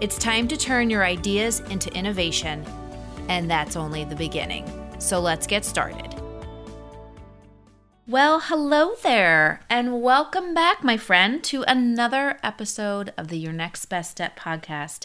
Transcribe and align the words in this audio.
It's 0.00 0.16
time 0.16 0.48
to 0.48 0.56
turn 0.56 0.88
your 0.88 1.04
ideas 1.04 1.60
into 1.68 1.92
innovation, 1.94 2.64
and 3.28 3.50
that's 3.50 3.76
only 3.76 4.02
the 4.02 4.16
beginning. 4.16 4.64
So 4.98 5.20
let's 5.20 5.46
get 5.46 5.62
started. 5.62 6.14
Well, 8.06 8.40
hello 8.40 8.94
there, 9.02 9.60
and 9.68 10.00
welcome 10.00 10.54
back, 10.54 10.82
my 10.82 10.96
friend, 10.96 11.44
to 11.44 11.64
another 11.64 12.38
episode 12.42 13.12
of 13.18 13.28
the 13.28 13.36
Your 13.36 13.52
Next 13.52 13.84
Best 13.90 14.12
Step 14.12 14.40
podcast. 14.40 15.04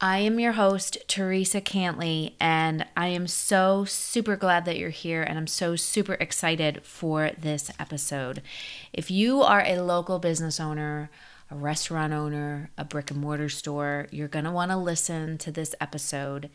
I 0.00 0.18
am 0.18 0.38
your 0.38 0.52
host, 0.52 0.98
Teresa 1.08 1.60
Cantley, 1.60 2.34
and 2.38 2.86
I 2.96 3.08
am 3.08 3.26
so 3.26 3.84
super 3.84 4.36
glad 4.36 4.66
that 4.66 4.78
you're 4.78 4.90
here 4.90 5.22
and 5.22 5.36
I'm 5.36 5.48
so 5.48 5.74
super 5.74 6.14
excited 6.20 6.84
for 6.84 7.32
this 7.36 7.72
episode. 7.80 8.40
If 8.92 9.10
you 9.10 9.42
are 9.42 9.64
a 9.66 9.80
local 9.80 10.20
business 10.20 10.60
owner, 10.60 11.10
a 11.50 11.54
restaurant 11.54 12.12
owner, 12.12 12.70
a 12.76 12.84
brick 12.84 13.10
and 13.10 13.20
mortar 13.20 13.48
store, 13.48 14.08
you're 14.10 14.28
going 14.28 14.44
to 14.44 14.50
want 14.50 14.70
to 14.70 14.76
listen 14.76 15.38
to 15.38 15.52
this 15.52 15.74
episode. 15.80 16.50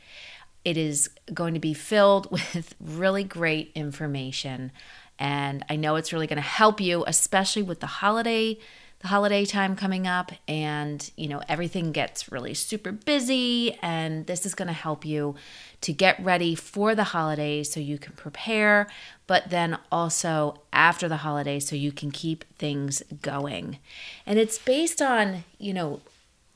It 0.66 0.78
is 0.78 1.10
going 1.34 1.54
to 1.54 1.60
be 1.60 1.74
filled 1.74 2.30
with 2.32 2.76
really 2.80 3.24
great 3.24 3.72
information, 3.76 4.72
and 5.18 5.64
I 5.70 5.76
know 5.76 5.96
it's 5.96 6.12
really 6.12 6.28
going 6.28 6.38
to 6.38 6.42
help 6.42 6.82
you, 6.82 7.04
especially 7.08 7.64
with 7.64 7.80
the 7.80 7.88
holiday 7.88 8.58
the 9.02 9.08
holiday 9.08 9.46
time 9.46 9.76
coming 9.76 10.06
up 10.06 10.32
and 10.48 11.10
you 11.18 11.28
know 11.28 11.42
everything 11.50 11.92
gets 11.92 12.32
really 12.32 12.54
super 12.54 12.92
busy 12.92 13.76
and 13.82 14.28
this 14.28 14.46
is 14.46 14.54
going 14.54 14.68
to 14.68 14.74
help 14.74 15.04
you 15.04 15.34
to 15.82 15.94
get 15.94 16.24
ready 16.24 16.54
for 16.56 16.94
the 16.94 17.06
holidays 17.06 17.72
so 17.72 17.80
you 17.80 17.98
can 17.98 18.14
prepare 18.14 18.88
but 19.28 19.50
then 19.50 19.78
also 19.92 20.62
after 20.72 21.08
the 21.08 21.18
holidays 21.18 21.68
so 21.68 21.76
you 21.76 21.92
can 21.92 22.12
keep 22.12 22.44
things 22.56 23.02
going. 23.22 23.80
And 24.26 24.38
it's 24.38 24.58
based 24.58 25.02
on 25.02 25.44
you 25.58 25.74
know 25.74 26.02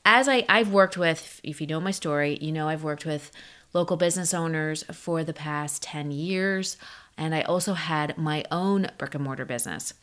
as 0.04 0.28
I, 0.28 0.44
I've 0.48 0.70
worked 0.70 0.96
with 0.96 1.40
if 1.42 1.60
you 1.60 1.66
know 1.66 1.80
my 1.80 1.90
story 1.90 2.38
you 2.40 2.52
know 2.52 2.68
I've 2.68 2.84
worked 2.84 3.04
with 3.04 3.30
local 3.72 3.96
business 3.96 4.32
owners 4.32 4.84
for 4.92 5.24
the 5.24 5.34
past 5.34 5.82
10 5.82 6.10
years 6.10 6.76
and 7.18 7.34
I 7.34 7.42
also 7.42 7.74
had 7.74 8.16
my 8.16 8.44
own 8.50 8.88
brick 8.98 9.14
and 9.14 9.24
mortar 9.24 9.44
business. 9.44 9.94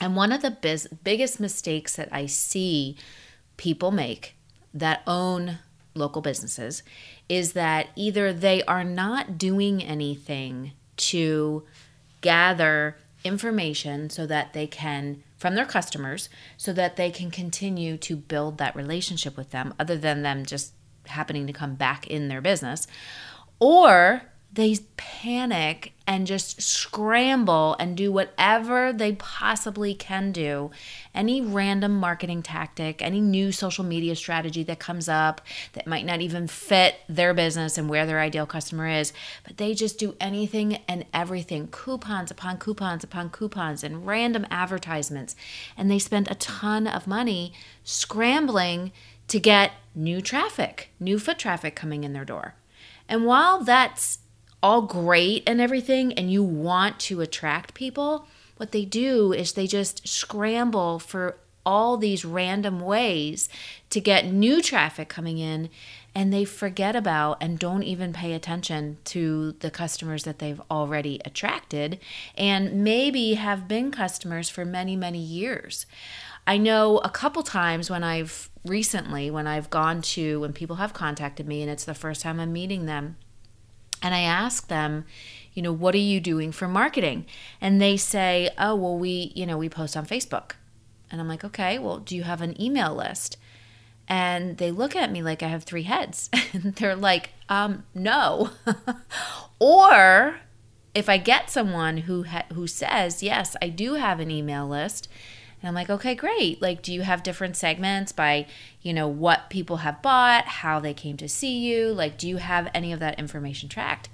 And 0.00 0.16
one 0.16 0.32
of 0.32 0.42
the 0.42 0.50
biz- 0.50 0.88
biggest 1.04 1.38
mistakes 1.38 1.96
that 1.96 2.08
I 2.10 2.26
see 2.26 2.96
people 3.56 3.90
make 3.90 4.36
that 4.72 5.02
own 5.06 5.58
local 6.00 6.22
businesses 6.22 6.82
is 7.28 7.52
that 7.52 7.88
either 7.94 8.32
they 8.32 8.62
are 8.64 8.82
not 8.82 9.38
doing 9.38 9.82
anything 9.82 10.72
to 10.96 11.64
gather 12.20 12.96
information 13.22 14.10
so 14.10 14.26
that 14.26 14.52
they 14.52 14.66
can 14.66 15.22
from 15.36 15.54
their 15.54 15.66
customers 15.66 16.28
so 16.56 16.72
that 16.72 16.96
they 16.96 17.10
can 17.10 17.30
continue 17.30 17.96
to 17.96 18.16
build 18.16 18.58
that 18.58 18.74
relationship 18.74 19.36
with 19.36 19.50
them 19.50 19.72
other 19.78 19.96
than 19.96 20.22
them 20.22 20.44
just 20.44 20.72
happening 21.06 21.46
to 21.46 21.52
come 21.52 21.74
back 21.74 22.06
in 22.06 22.28
their 22.28 22.40
business 22.40 22.86
or 23.58 24.22
they 24.52 24.76
panic 24.96 25.92
and 26.08 26.26
just 26.26 26.60
scramble 26.60 27.76
and 27.78 27.96
do 27.96 28.10
whatever 28.10 28.92
they 28.92 29.12
possibly 29.12 29.94
can 29.94 30.32
do. 30.32 30.72
Any 31.14 31.40
random 31.40 32.00
marketing 32.00 32.42
tactic, 32.42 33.00
any 33.00 33.20
new 33.20 33.52
social 33.52 33.84
media 33.84 34.16
strategy 34.16 34.64
that 34.64 34.80
comes 34.80 35.08
up 35.08 35.40
that 35.74 35.86
might 35.86 36.04
not 36.04 36.20
even 36.20 36.48
fit 36.48 36.96
their 37.08 37.32
business 37.32 37.78
and 37.78 37.88
where 37.88 38.06
their 38.06 38.18
ideal 38.18 38.44
customer 38.44 38.88
is, 38.88 39.12
but 39.44 39.56
they 39.56 39.72
just 39.72 39.98
do 39.98 40.16
anything 40.18 40.78
and 40.88 41.06
everything 41.14 41.68
coupons 41.68 42.32
upon 42.32 42.58
coupons 42.58 43.04
upon 43.04 43.30
coupons 43.30 43.84
and 43.84 44.04
random 44.04 44.44
advertisements. 44.50 45.36
And 45.76 45.88
they 45.88 46.00
spend 46.00 46.28
a 46.28 46.34
ton 46.34 46.88
of 46.88 47.06
money 47.06 47.52
scrambling 47.84 48.90
to 49.28 49.38
get 49.38 49.72
new 49.94 50.20
traffic, 50.20 50.90
new 50.98 51.20
foot 51.20 51.38
traffic 51.38 51.76
coming 51.76 52.02
in 52.02 52.14
their 52.14 52.24
door. 52.24 52.56
And 53.08 53.26
while 53.26 53.62
that's 53.62 54.18
all 54.62 54.82
great 54.82 55.42
and 55.46 55.60
everything 55.60 56.12
and 56.14 56.30
you 56.30 56.42
want 56.42 56.98
to 57.00 57.20
attract 57.20 57.74
people, 57.74 58.26
what 58.56 58.72
they 58.72 58.84
do 58.84 59.32
is 59.32 59.52
they 59.52 59.66
just 59.66 60.06
scramble 60.06 60.98
for 60.98 61.36
all 61.64 61.96
these 61.96 62.24
random 62.24 62.80
ways 62.80 63.48
to 63.90 64.00
get 64.00 64.26
new 64.26 64.62
traffic 64.62 65.08
coming 65.08 65.38
in 65.38 65.68
and 66.14 66.32
they 66.32 66.44
forget 66.44 66.96
about 66.96 67.36
and 67.40 67.58
don't 67.58 67.82
even 67.82 68.12
pay 68.12 68.32
attention 68.32 68.98
to 69.04 69.52
the 69.60 69.70
customers 69.70 70.24
that 70.24 70.38
they've 70.38 70.60
already 70.70 71.20
attracted 71.24 71.98
and 72.36 72.82
maybe 72.82 73.34
have 73.34 73.68
been 73.68 73.90
customers 73.90 74.48
for 74.48 74.64
many 74.64 74.96
many 74.96 75.18
years. 75.18 75.86
I 76.46 76.56
know 76.56 76.98
a 76.98 77.10
couple 77.10 77.42
times 77.42 77.90
when 77.90 78.02
I've 78.02 78.50
recently 78.64 79.30
when 79.30 79.46
I've 79.46 79.70
gone 79.70 80.02
to 80.02 80.40
when 80.40 80.52
people 80.52 80.76
have 80.76 80.92
contacted 80.92 81.46
me 81.46 81.62
and 81.62 81.70
it's 81.70 81.84
the 81.84 81.94
first 81.94 82.22
time 82.22 82.40
I'm 82.40 82.52
meeting 82.52 82.86
them 82.86 83.16
and 84.02 84.14
I 84.14 84.20
ask 84.20 84.68
them, 84.68 85.04
you 85.52 85.62
know, 85.62 85.72
what 85.72 85.94
are 85.94 85.98
you 85.98 86.20
doing 86.20 86.52
for 86.52 86.68
marketing? 86.68 87.26
And 87.60 87.80
they 87.80 87.96
say, 87.96 88.50
oh, 88.58 88.74
well, 88.74 88.96
we, 88.96 89.32
you 89.34 89.46
know, 89.46 89.58
we 89.58 89.68
post 89.68 89.96
on 89.96 90.06
Facebook. 90.06 90.52
And 91.10 91.20
I'm 91.20 91.28
like, 91.28 91.44
okay, 91.44 91.78
well, 91.78 91.98
do 91.98 92.14
you 92.14 92.22
have 92.22 92.40
an 92.40 92.60
email 92.60 92.94
list? 92.94 93.36
And 94.08 94.58
they 94.58 94.70
look 94.70 94.96
at 94.96 95.10
me 95.10 95.22
like 95.22 95.42
I 95.42 95.48
have 95.48 95.64
three 95.64 95.84
heads. 95.84 96.30
and 96.52 96.74
they're 96.74 96.96
like, 96.96 97.30
um, 97.48 97.84
no. 97.94 98.50
or 99.58 100.36
if 100.94 101.08
I 101.08 101.18
get 101.18 101.50
someone 101.50 101.98
who 101.98 102.24
ha- 102.24 102.46
who 102.52 102.66
says, 102.66 103.22
yes, 103.22 103.56
I 103.60 103.68
do 103.68 103.94
have 103.94 104.20
an 104.20 104.30
email 104.30 104.66
list, 104.66 105.08
and 105.62 105.68
I'm 105.68 105.74
like, 105.74 105.90
okay, 105.90 106.14
great. 106.14 106.62
Like, 106.62 106.82
do 106.82 106.92
you 106.92 107.02
have 107.02 107.22
different 107.22 107.56
segments 107.56 108.12
by, 108.12 108.46
you 108.80 108.94
know, 108.94 109.06
what 109.06 109.50
people 109.50 109.78
have 109.78 110.00
bought, 110.00 110.46
how 110.46 110.80
they 110.80 110.94
came 110.94 111.16
to 111.18 111.28
see 111.28 111.58
you? 111.58 111.92
Like, 111.92 112.16
do 112.16 112.28
you 112.28 112.38
have 112.38 112.70
any 112.72 112.92
of 112.92 113.00
that 113.00 113.18
information 113.18 113.68
tracked? 113.68 114.08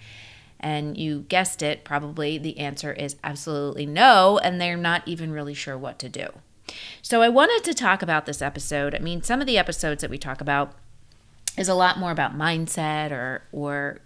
And 0.58 0.96
you 0.96 1.24
guessed 1.28 1.62
it, 1.62 1.84
probably 1.84 2.38
the 2.38 2.58
answer 2.58 2.92
is 2.92 3.16
absolutely 3.22 3.86
no. 3.86 4.38
And 4.38 4.60
they're 4.60 4.76
not 4.76 5.06
even 5.06 5.30
really 5.30 5.54
sure 5.54 5.78
what 5.78 5.98
to 6.00 6.08
do. 6.08 6.28
So 7.00 7.22
I 7.22 7.28
wanted 7.28 7.62
to 7.64 7.74
talk 7.74 8.02
about 8.02 8.26
this 8.26 8.42
episode. 8.42 8.94
I 8.94 8.98
mean, 8.98 9.22
some 9.22 9.40
of 9.40 9.46
the 9.46 9.58
episodes 9.58 10.00
that 10.00 10.10
we 10.10 10.18
talk 10.18 10.40
about 10.40 10.72
is 11.56 11.68
a 11.68 11.74
lot 11.74 11.98
more 11.98 12.10
about 12.10 12.36
mindset 12.36 13.12
or, 13.12 13.42
or, 13.52 14.00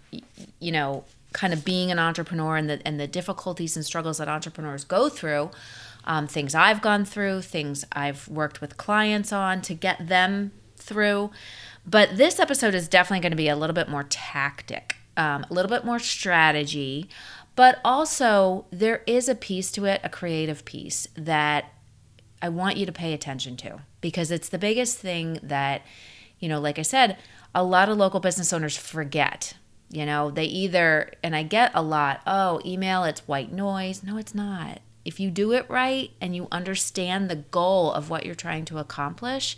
you 0.59 0.73
know, 0.73 1.05
kind 1.33 1.53
of 1.55 1.65
being 1.65 1.91
an 1.91 1.99
entrepreneur 1.99 2.57
and 2.57 2.69
the, 2.69 2.87
and 2.87 3.01
the 3.01 3.07
difficulties 3.07 3.77
and 3.77 3.87
struggles 3.87 4.19
that 4.19 4.29
entrepreneurs 4.29 4.85
go 4.85 5.09
through 5.09 5.51
um, 6.05 6.27
things 6.27 6.55
I've 6.55 6.81
gone 6.81 7.05
through, 7.05 7.43
things 7.43 7.85
I've 7.93 8.29
worked 8.29 8.61
with 8.61 8.77
clients 8.77 9.33
on 9.33 9.63
to 9.63 9.75
get 9.75 10.09
them 10.09 10.53
through. 10.77 11.31
But 11.87 12.17
this 12.17 12.39
episode 12.39 12.75
is 12.75 12.89
definitely 12.89 13.21
going 13.21 13.33
to 13.33 13.37
be 13.37 13.49
a 13.49 13.57
little 13.57 13.75
bit 13.75 13.89
more 13.89 14.05
tactic, 14.05 14.97
um, 15.17 15.47
a 15.51 15.55
little 15.55 15.71
bit 15.71 15.85
more 15.85 15.99
strategy, 15.99 17.09
but 17.57 17.81
also 17.85 18.67
there 18.71 19.03
is 19.07 19.29
a 19.29 19.35
piece 19.35 19.71
to 19.73 19.85
it, 19.85 20.01
a 20.05 20.09
creative 20.09 20.65
piece 20.65 21.09
that 21.17 21.73
I 22.43 22.49
want 22.49 22.77
you 22.77 22.87
to 22.87 22.93
pay 22.93 23.13
attention 23.13 23.57
to 23.59 23.81
because 24.01 24.31
it's 24.31 24.49
the 24.49 24.59
biggest 24.59 24.99
thing 24.99 25.39
that, 25.43 25.83
you 26.39 26.49
know, 26.49 26.61
like 26.61 26.79
I 26.79 26.83
said, 26.83 27.19
a 27.55 27.63
lot 27.63 27.89
of 27.89 27.99
local 27.99 28.21
business 28.21 28.53
owners 28.53 28.77
forget. 28.77 29.55
You 29.91 30.07
know, 30.07 30.31
they 30.31 30.45
either, 30.45 31.13
and 31.23 31.35
I 31.35 31.43
get 31.43 31.73
a 31.75 31.83
lot, 31.83 32.21
oh, 32.27 32.61
email, 32.65 33.03
it's 33.05 33.27
white 33.27 33.53
noise. 33.53 34.05
No, 34.05 34.17
it's 34.17 34.35
not 34.35 34.81
if 35.05 35.19
you 35.19 35.31
do 35.31 35.53
it 35.53 35.69
right 35.69 36.11
and 36.21 36.37
you 36.37 36.49
understand 36.53 37.29
the 37.29 37.37
goal 37.37 37.93
of 37.93 38.11
what 38.11 38.27
you're 38.27 38.35
trying 38.35 38.65
to 38.67 38.79
accomplish, 38.79 39.57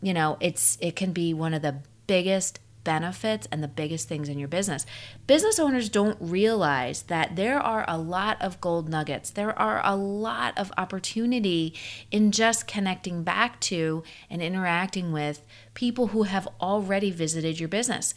you 0.00 0.14
know, 0.14 0.36
it's 0.40 0.78
it 0.80 0.96
can 0.96 1.12
be 1.12 1.34
one 1.34 1.54
of 1.54 1.62
the 1.62 1.78
biggest 2.06 2.60
benefits 2.84 3.46
and 3.50 3.62
the 3.62 3.68
biggest 3.68 4.08
things 4.08 4.28
in 4.28 4.38
your 4.38 4.48
business. 4.48 4.86
Business 5.26 5.58
owners 5.58 5.88
don't 5.88 6.16
realize 6.20 7.02
that 7.02 7.36
there 7.36 7.60
are 7.60 7.84
a 7.86 7.98
lot 7.98 8.40
of 8.40 8.60
gold 8.60 8.88
nuggets. 8.88 9.30
There 9.30 9.56
are 9.58 9.80
a 9.84 9.96
lot 9.96 10.56
of 10.58 10.72
opportunity 10.76 11.74
in 12.10 12.32
just 12.32 12.66
connecting 12.66 13.22
back 13.22 13.60
to 13.60 14.02
and 14.28 14.42
interacting 14.42 15.12
with 15.12 15.46
people 15.74 16.08
who 16.08 16.24
have 16.24 16.48
already 16.60 17.10
visited 17.10 17.60
your 17.60 17.68
business. 17.68 18.14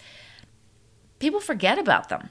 People 1.20 1.40
forget 1.40 1.78
about 1.78 2.10
them. 2.10 2.30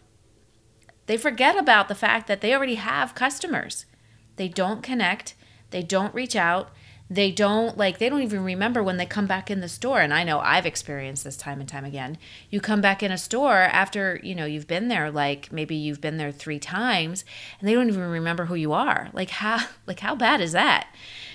They 1.06 1.16
forget 1.16 1.56
about 1.56 1.88
the 1.88 1.94
fact 1.94 2.26
that 2.26 2.40
they 2.40 2.54
already 2.54 2.76
have 2.76 3.14
customers. 3.14 3.86
They 4.36 4.48
don't 4.48 4.82
connect, 4.82 5.34
they 5.70 5.82
don't 5.82 6.14
reach 6.14 6.36
out, 6.36 6.70
they 7.10 7.30
don't 7.30 7.76
like 7.76 7.98
they 7.98 8.08
don't 8.08 8.22
even 8.22 8.42
remember 8.42 8.82
when 8.82 8.96
they 8.96 9.04
come 9.04 9.26
back 9.26 9.50
in 9.50 9.60
the 9.60 9.68
store. 9.68 10.00
And 10.00 10.12
i 10.12 10.24
know 10.24 10.40
i've 10.40 10.64
experienced 10.64 11.22
this 11.24 11.36
time 11.36 11.60
and 11.60 11.68
time 11.68 11.84
again. 11.84 12.16
You 12.50 12.60
come 12.60 12.80
back 12.80 13.02
in 13.02 13.12
a 13.12 13.18
store 13.18 13.60
after 13.60 14.18
you 14.22 14.34
know 14.34 14.46
you've 14.46 14.66
been 14.66 14.88
there 14.88 15.10
like 15.10 15.52
maybe 15.52 15.76
you've 15.76 16.00
been 16.00 16.16
there 16.16 16.32
three 16.32 16.58
times 16.58 17.24
and 17.60 17.68
they 17.68 17.74
don't 17.74 17.88
even 17.88 18.02
remember 18.02 18.46
who 18.46 18.54
you 18.54 18.72
are. 18.72 19.10
Like 19.12 19.30
how 19.30 19.60
like 19.86 20.00
how 20.00 20.14
bad 20.14 20.40
is 20.40 20.52
that? 20.52 20.88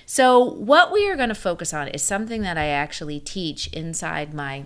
So 0.05 0.43
what 0.43 0.91
we 0.91 1.07
are 1.07 1.15
going 1.15 1.29
to 1.29 1.35
focus 1.35 1.71
on 1.71 1.87
is 1.89 2.01
something 2.01 2.41
that 2.41 2.57
i 2.57 2.65
actually 2.65 3.19
teach 3.19 3.67
inside 3.67 4.33
my 4.33 4.65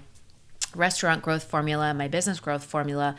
restaurant 0.73 1.21
growth 1.21 1.43
formula 1.43 1.93
my 1.93 2.07
business 2.07 2.39
growth 2.39 2.63
formula 2.63 3.15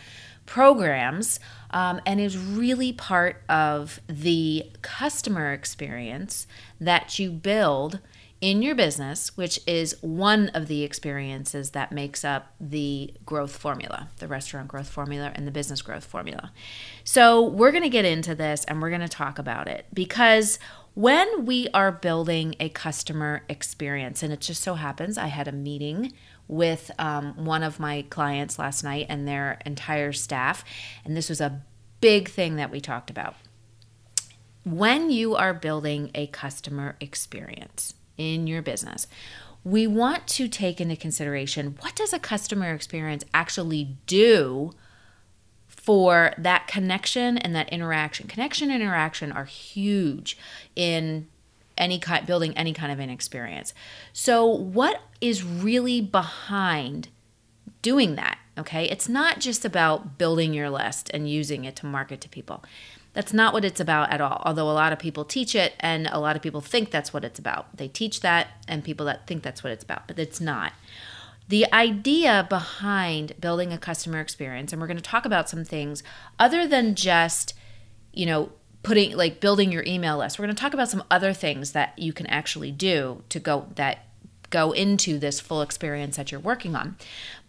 programs 0.47 1.41
um, 1.71 2.01
and 2.07 2.21
is 2.21 2.39
really 2.39 2.93
part 2.93 3.43
of 3.49 4.01
the 4.07 4.71
customer 4.83 5.53
experience 5.53 6.47
that 6.81 7.19
you 7.19 7.31
build 7.31 8.01
in 8.41 8.61
your 8.61 8.75
business, 8.75 9.35
which 9.39 9.59
is 9.67 9.97
one 10.03 10.51
of 10.51 10.69
the 10.69 10.83
experiences 10.83 11.71
that 11.71 11.91
makes 11.91 12.25
up 12.25 12.53
the 12.61 13.15
growth 13.25 13.57
formula, 13.57 14.09
the 14.19 14.29
restaurant 14.29 14.69
growth 14.69 14.91
formula 14.91 15.33
and 15.35 15.47
the 15.47 15.51
business 15.51 15.81
growth 15.81 16.05
formula. 16.05 16.53
So, 17.05 17.43
we're 17.43 17.71
going 17.71 17.85
to 17.85 17.89
get 17.89 18.05
into 18.05 18.35
this 18.35 18.65
and 18.67 18.83
we're 18.83 18.91
going 18.91 19.01
to 19.01 19.09
talk 19.09 19.39
about 19.39 19.67
it 19.67 19.87
because 19.95 20.59
when 20.93 21.45
we 21.45 21.69
are 21.75 21.91
building 21.91 22.55
a 22.61 22.69
customer 22.69 23.43
experience, 23.49 24.23
and 24.23 24.33
it 24.33 24.41
just 24.41 24.63
so 24.63 24.75
happens 24.75 25.19
I 25.19 25.27
had 25.27 25.49
a 25.49 25.53
meeting 25.53 26.13
with 26.49 26.91
um, 26.99 27.45
one 27.45 27.63
of 27.63 27.81
my 27.81 28.05
clients 28.11 28.59
last 28.59 28.85
night 28.85 29.07
and 29.09 29.27
their 29.27 29.59
entire 29.65 30.13
staff. 30.13 30.65
And 31.05 31.17
this 31.17 31.29
was 31.29 31.41
a 31.41 31.63
big 32.01 32.29
thing 32.29 32.57
that 32.57 32.71
we 32.71 32.81
talked 32.81 33.11
about. 33.11 33.35
When 34.65 35.11
you 35.11 35.35
are 35.35 35.55
building 35.55 36.11
a 36.15 36.27
customer 36.29 36.97
experience 37.01 37.95
in 38.17 38.47
your 38.47 38.63
business, 38.63 39.07
we 39.63 39.87
want 39.87 40.27
to 40.29 40.47
take 40.49 40.81
into 40.81 40.97
consideration 40.97 41.77
what 41.81 41.97
does 41.97 42.13
a 42.13 42.19
customer 42.19 42.73
experience 42.75 43.25
actually 43.33 43.97
do 44.07 44.73
for 45.67 46.33
that 46.39 46.67
connection 46.67 47.37
and 47.39 47.55
that 47.55 47.69
interaction. 47.71 48.27
Connection 48.27 48.71
and 48.71 48.83
interaction 48.83 49.33
are 49.33 49.45
huge 49.45 50.37
in 50.77 51.29
any 51.77 51.99
kind 51.99 52.27
building 52.27 52.57
any 52.57 52.73
kind 52.73 52.93
of 52.93 52.99
an 52.99 53.11
experience. 53.11 53.75
So 54.13 54.47
what 54.47 55.01
is 55.21 55.43
really 55.43 56.01
behind 56.01 57.09
doing 57.83 58.15
that? 58.17 58.39
Okay? 58.59 58.89
It's 58.89 59.09
not 59.09 59.41
just 59.41 59.65
about 59.65 60.19
building 60.19 60.55
your 60.55 60.71
list 60.71 61.11
and 61.13 61.29
using 61.29 61.65
it 61.65 61.77
to 61.77 61.87
market 61.87 62.21
to 62.23 62.29
people. 62.29 62.65
That's 63.13 63.33
not 63.33 63.53
what 63.53 63.65
it's 63.65 63.81
about 63.81 64.11
at 64.11 64.21
all. 64.21 64.43
Although 64.45 64.71
a 64.71 64.73
lot 64.73 64.93
of 64.93 64.99
people 64.99 65.25
teach 65.25 65.55
it 65.55 65.75
and 65.81 66.09
a 66.09 66.19
lot 66.19 66.37
of 66.37 66.43
people 66.43 66.61
think 66.61 66.91
that's 66.91 67.13
what 67.13 67.25
it's 67.25 67.39
about. 67.39 67.77
They 67.77 67.89
teach 67.89 68.21
that 68.21 68.49
and 68.67 68.83
people 68.83 69.07
that 69.07 69.27
think 69.27 69.43
that's 69.43 69.63
what 69.63 69.73
it's 69.73 69.85
about, 69.85 70.09
but 70.09 70.19
it's 70.19 70.41
not. 70.41 70.73
The 71.49 71.71
idea 71.73 72.47
behind 72.49 73.35
building 73.39 73.73
a 73.73 73.79
customer 73.79 74.21
experience, 74.21 74.73
and 74.73 74.81
we're 74.81 74.89
going 74.89 74.97
to 74.97 75.03
talk 75.03 75.27
about 75.27 75.49
some 75.49 75.65
things 75.65 76.03
other 76.39 76.67
than 76.67 76.95
just, 76.95 77.55
you 78.13 78.27
know, 78.27 78.51
putting 78.85 79.17
like 79.17 79.41
building 79.41 79.73
your 79.73 79.83
email 79.85 80.19
list. 80.19 80.39
We're 80.39 80.45
going 80.45 80.55
to 80.55 80.61
talk 80.61 80.75
about 80.75 80.91
some 80.91 81.03
other 81.11 81.33
things 81.33 81.73
that 81.73 81.99
you 81.99 82.13
can 82.13 82.27
actually 82.29 82.71
do 82.71 83.25
to 83.31 83.41
go 83.41 83.67
that 83.75 84.07
go 84.51 84.71
into 84.71 85.19
this 85.19 85.41
full 85.41 85.63
experience 85.63 86.17
that 86.17 86.31
you're 86.31 86.41
working 86.41 86.77
on. 86.77 86.97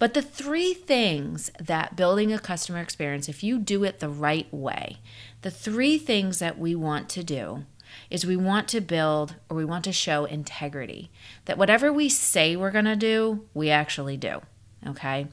But 0.00 0.14
the 0.14 0.22
three 0.22 0.74
things 0.74 1.52
that 1.60 1.94
building 1.94 2.32
a 2.32 2.38
customer 2.38 2.80
experience, 2.80 3.28
if 3.28 3.44
you 3.44 3.60
do 3.60 3.84
it 3.84 4.00
the 4.00 4.08
right 4.08 4.52
way, 4.52 4.96
the 5.42 5.50
three 5.52 5.98
things 5.98 6.40
that 6.40 6.58
we 6.58 6.74
want 6.74 7.08
to 7.10 7.22
do 7.22 7.64
is 8.10 8.26
we 8.26 8.36
want 8.36 8.66
to 8.68 8.80
build 8.80 9.36
or 9.48 9.56
we 9.56 9.64
want 9.64 9.84
to 9.84 9.92
show 9.92 10.24
integrity. 10.24 11.10
That 11.44 11.58
whatever 11.58 11.92
we 11.92 12.08
say 12.08 12.56
we're 12.56 12.72
going 12.72 12.86
to 12.86 12.96
do, 12.96 13.44
we 13.54 13.70
actually 13.70 14.16
do 14.16 14.40
okay? 14.86 15.28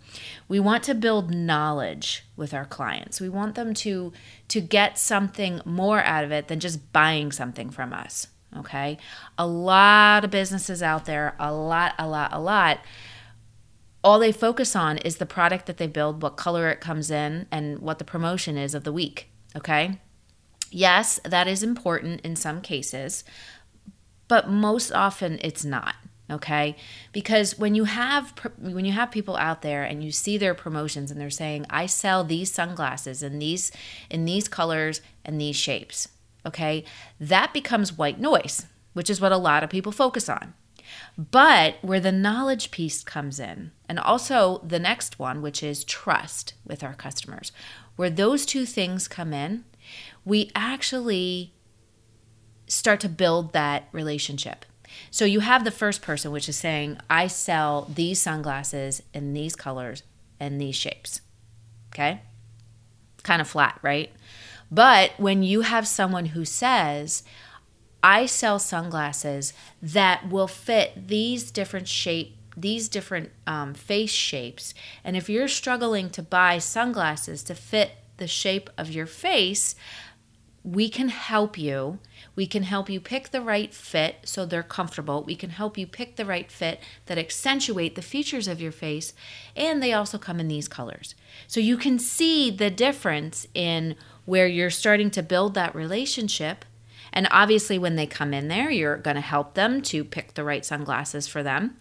We 0.48 0.60
want 0.60 0.84
to 0.84 0.94
build 0.94 1.34
knowledge 1.34 2.25
with 2.36 2.54
our 2.54 2.66
clients. 2.66 3.19
We 3.19 3.30
want 3.30 3.56
them 3.56 3.74
to 3.75 4.13
to 4.50 4.62
get 4.62 4.98
something 4.98 5.62
more 5.66 6.01
out 6.01 6.24
of 6.24 6.31
it 6.31 6.48
than 6.48 6.60
just 6.60 6.92
buying 6.94 7.31
something 7.31 7.69
from 7.69 7.94
us 7.94 8.28
okay? 8.57 8.98
A 9.38 9.48
lot 9.48 10.24
of 10.24 10.31
businesses 10.31 10.84
out 10.84 11.06
there 11.06 11.36
a 11.40 11.54
lot 11.54 11.94
a 11.98 12.07
lot 12.07 12.31
a 12.34 12.40
lot 12.40 12.80
all 14.04 14.19
they 14.19 14.31
focus 14.31 14.75
on 14.75 14.98
is 14.98 15.18
the 15.18 15.25
product 15.25 15.66
that 15.66 15.78
they 15.78 15.88
build 15.88 16.22
what 16.22 16.36
color 16.36 16.69
it 16.69 16.81
comes 16.81 17.10
in 17.10 17.48
and 17.51 17.80
what 17.80 18.00
the 18.00 18.06
promotion 18.06 18.57
is 18.57 18.75
of 18.75 18.84
the 18.84 18.94
week 18.94 19.30
okay? 19.56 20.00
Yes 20.72 21.19
that 21.24 21.48
is 21.48 21.63
important 21.63 22.22
in 22.22 22.36
some 22.36 22.62
cases 22.62 23.24
but 24.28 24.50
most 24.50 24.92
often 24.92 25.39
it's 25.42 25.66
not 25.66 25.96
okay? 26.33 26.75
Because 27.12 27.57
when 27.57 27.75
you 27.75 27.85
have 27.85 28.33
when 28.57 28.85
you 28.85 28.91
have 28.91 29.12
people 29.12 29.38
out 29.38 29.62
there 29.62 29.83
and 29.83 30.03
you 30.03 30.12
see 30.12 30.38
their 30.38 30.53
promotions 30.53 31.12
and 31.12 31.19
they're 31.19 31.30
saying 31.30 31.65
i 31.69 31.85
sell 31.85 32.24
these 32.24 32.51
sunglasses 32.51 33.24
in 33.24 33.39
these 33.39 33.71
in 34.09 34.25
these 34.25 34.47
colors 34.47 35.01
and 35.24 35.39
these 35.39 35.56
shapes 35.56 36.09
okay? 36.45 36.83
That 37.19 37.53
becomes 37.53 37.97
white 37.97 38.19
noise 38.19 38.65
which 38.94 39.09
is 39.09 39.19
what 39.19 39.31
a 39.31 39.38
lot 39.38 39.63
of 39.63 39.69
people 39.69 39.91
focus 39.91 40.30
on. 40.30 40.53
But 41.18 41.77
where 41.81 42.00
the 42.00 42.12
knowledge 42.12 42.69
piece 42.69 43.03
comes 43.03 43.39
in 43.39 43.71
and 43.89 44.00
also 44.00 44.59
the 44.59 44.79
next 44.79 45.18
one 45.18 45.41
which 45.41 45.63
is 45.63 45.83
trust 45.83 46.53
with 46.65 46.83
our 46.83 46.94
customers 46.94 47.51
where 47.95 48.09
those 48.09 48.45
two 48.45 48.65
things 48.65 49.07
come 49.07 49.33
in 49.33 49.63
we 50.25 50.51
actually 50.56 51.53
start 52.68 53.00
to 53.00 53.09
build 53.09 53.53
that 53.53 53.88
relationship 53.91 54.65
so 55.12 55.25
you 55.25 55.42
have 55.42 55.63
the 55.63 55.72
first 55.72 56.01
person, 56.01 56.31
which 56.31 56.50
is 56.50 56.57
saying, 56.57 56.98
I 57.10 57.28
sell 57.28 57.90
these 57.94 58.22
sunglasses 58.22 59.01
in 59.13 59.34
these 59.34 59.56
colors 59.56 60.04
and 60.40 60.60
these 60.60 60.75
shapes. 60.75 61.22
Okay? 61.94 62.22
Kind 63.24 63.42
of 63.42 63.48
flat, 63.48 63.80
right? 63.81 64.12
But 64.72 65.12
when 65.18 65.44
you 65.44 65.62
have 65.62 65.88
someone 65.88 66.28
who 66.28 66.45
says, 66.45 67.24
I 68.01 68.25
sell 68.25 68.60
sunglasses 68.60 69.54
that 69.81 70.30
will 70.30 70.48
fit 70.48 71.07
these 71.07 71.51
different 71.51 71.88
shape 71.88 72.38
these 72.56 72.88
different 72.88 73.31
um, 73.48 73.74
face 73.74 74.12
shapes 74.12 74.75
and 75.04 75.18
if 75.18 75.28
you're 75.28 75.48
struggling 75.48 76.07
to 76.12 76.22
buy 76.22 76.60
sunglasses 76.60 77.42
to 77.42 77.56
fit 77.56 77.94
the 78.18 78.28
shape 78.28 78.69
of 78.78 78.92
your 78.92 79.07
face 79.07 79.75
we 80.63 80.88
can 80.88 81.10
help 81.10 81.57
you. 81.57 82.00
We 82.36 82.48
can 82.48 82.63
help 82.63 82.89
you 82.89 83.01
pick 83.01 83.30
the 83.30 83.42
right 83.42 83.74
fit 83.74 84.18
so 84.24 84.45
they're 84.45 84.63
comfortable. 84.63 85.24
We 85.24 85.36
can 85.36 85.50
help 85.50 85.77
you 85.77 85.86
pick 85.86 86.15
the 86.15 86.25
right 86.25 86.50
fit 86.50 86.80
that 87.07 87.18
accentuate 87.18 87.95
the 87.95 88.01
features 88.01 88.48
of 88.48 88.62
your 88.62 88.71
face. 88.71 89.13
And 89.56 89.83
they 89.83 89.92
also 89.92 90.17
come 90.17 90.39
in 90.39 90.48
these 90.48 90.70
colors. 90.70 91.15
So 91.48 91.60
you 91.60 91.75
can 91.75 92.00
see 92.00 92.50
the 92.50 92.70
difference 92.70 93.46
in 93.53 93.96
where 94.25 94.48
you're 94.48 94.70
starting 94.70 95.12
to 95.12 95.24
build 95.24 95.53
that 95.55 95.75
relationship. 95.75 96.63
And 97.12 97.27
obviously, 97.29 97.77
when 97.77 97.96
they 97.96 98.08
come 98.08 98.34
in 98.34 98.48
there, 98.48 98.72
you're 98.72 98.98
going 98.98 99.15
to 99.15 99.22
help 99.22 99.55
them 99.55 99.82
to 99.84 100.05
pick 100.05 100.34
the 100.34 100.46
right 100.46 100.65
sunglasses 100.65 101.27
for 101.27 101.43
them. 101.43 101.77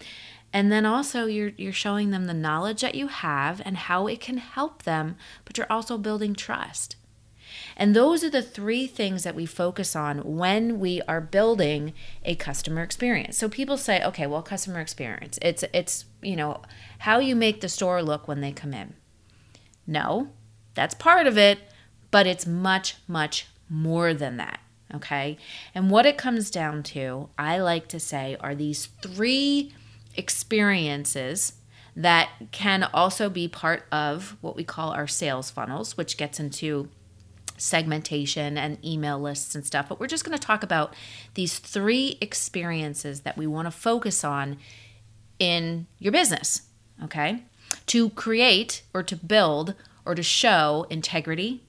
And 0.52 0.70
then 0.70 0.84
also 0.84 1.26
you're 1.26 1.52
you're 1.56 1.72
showing 1.72 2.10
them 2.10 2.26
the 2.26 2.34
knowledge 2.34 2.82
that 2.82 2.94
you 2.94 3.06
have 3.06 3.62
and 3.64 3.76
how 3.76 4.06
it 4.06 4.20
can 4.20 4.36
help 4.36 4.82
them, 4.82 5.16
but 5.46 5.56
you're 5.56 5.70
also 5.72 5.96
building 5.96 6.34
trust. 6.34 6.96
And 7.76 7.94
those 7.94 8.22
are 8.22 8.30
the 8.30 8.42
three 8.42 8.86
things 8.86 9.24
that 9.24 9.34
we 9.34 9.46
focus 9.46 9.96
on 9.96 10.36
when 10.36 10.78
we 10.78 11.00
are 11.02 11.20
building 11.20 11.92
a 12.24 12.34
customer 12.34 12.82
experience. 12.82 13.38
So 13.38 13.48
people 13.48 13.76
say, 13.76 14.02
okay, 14.02 14.26
well, 14.26 14.42
customer 14.42 14.80
experience, 14.80 15.38
it's 15.42 15.64
it's, 15.72 16.04
you 16.22 16.36
know, 16.36 16.62
how 17.00 17.18
you 17.18 17.36
make 17.36 17.60
the 17.60 17.68
store 17.68 18.02
look 18.02 18.28
when 18.28 18.40
they 18.40 18.52
come 18.52 18.74
in. 18.74 18.94
No, 19.86 20.28
that's 20.74 20.94
part 20.94 21.26
of 21.26 21.36
it, 21.36 21.58
but 22.10 22.26
it's 22.26 22.46
much 22.46 22.96
much 23.08 23.46
more 23.68 24.14
than 24.14 24.36
that. 24.36 24.60
Okay? 24.94 25.38
And 25.74 25.90
what 25.90 26.06
it 26.06 26.18
comes 26.18 26.50
down 26.50 26.82
to, 26.84 27.30
I 27.38 27.58
like 27.58 27.88
to 27.88 28.00
say, 28.00 28.36
are 28.40 28.54
these 28.54 28.86
three 29.00 29.72
experiences 30.16 31.54
that 31.96 32.30
can 32.50 32.84
also 32.94 33.28
be 33.28 33.48
part 33.48 33.86
of 33.90 34.36
what 34.40 34.56
we 34.56 34.64
call 34.64 34.90
our 34.90 35.06
sales 35.06 35.50
funnels, 35.50 35.96
which 35.96 36.16
gets 36.16 36.38
into 36.40 36.88
segmentation 37.56 38.56
and 38.58 38.84
email 38.84 39.18
lists 39.20 39.54
and 39.54 39.64
stuff, 39.64 39.88
but 39.88 40.00
we're 40.00 40.06
just 40.06 40.24
going 40.24 40.36
to 40.36 40.46
talk 40.46 40.62
about 40.62 40.94
these 41.34 41.58
three 41.58 42.18
experiences 42.20 43.20
that 43.20 43.36
we 43.36 43.46
want 43.46 43.66
to 43.66 43.70
focus 43.70 44.24
on 44.24 44.58
in 45.38 45.86
your 45.98 46.12
business, 46.12 46.62
okay? 47.02 47.44
To 47.86 48.10
create 48.10 48.82
or 48.92 49.02
to 49.02 49.16
build 49.16 49.74
or 50.04 50.14
to 50.14 50.22
show 50.22 50.86
integrity, 50.90 51.62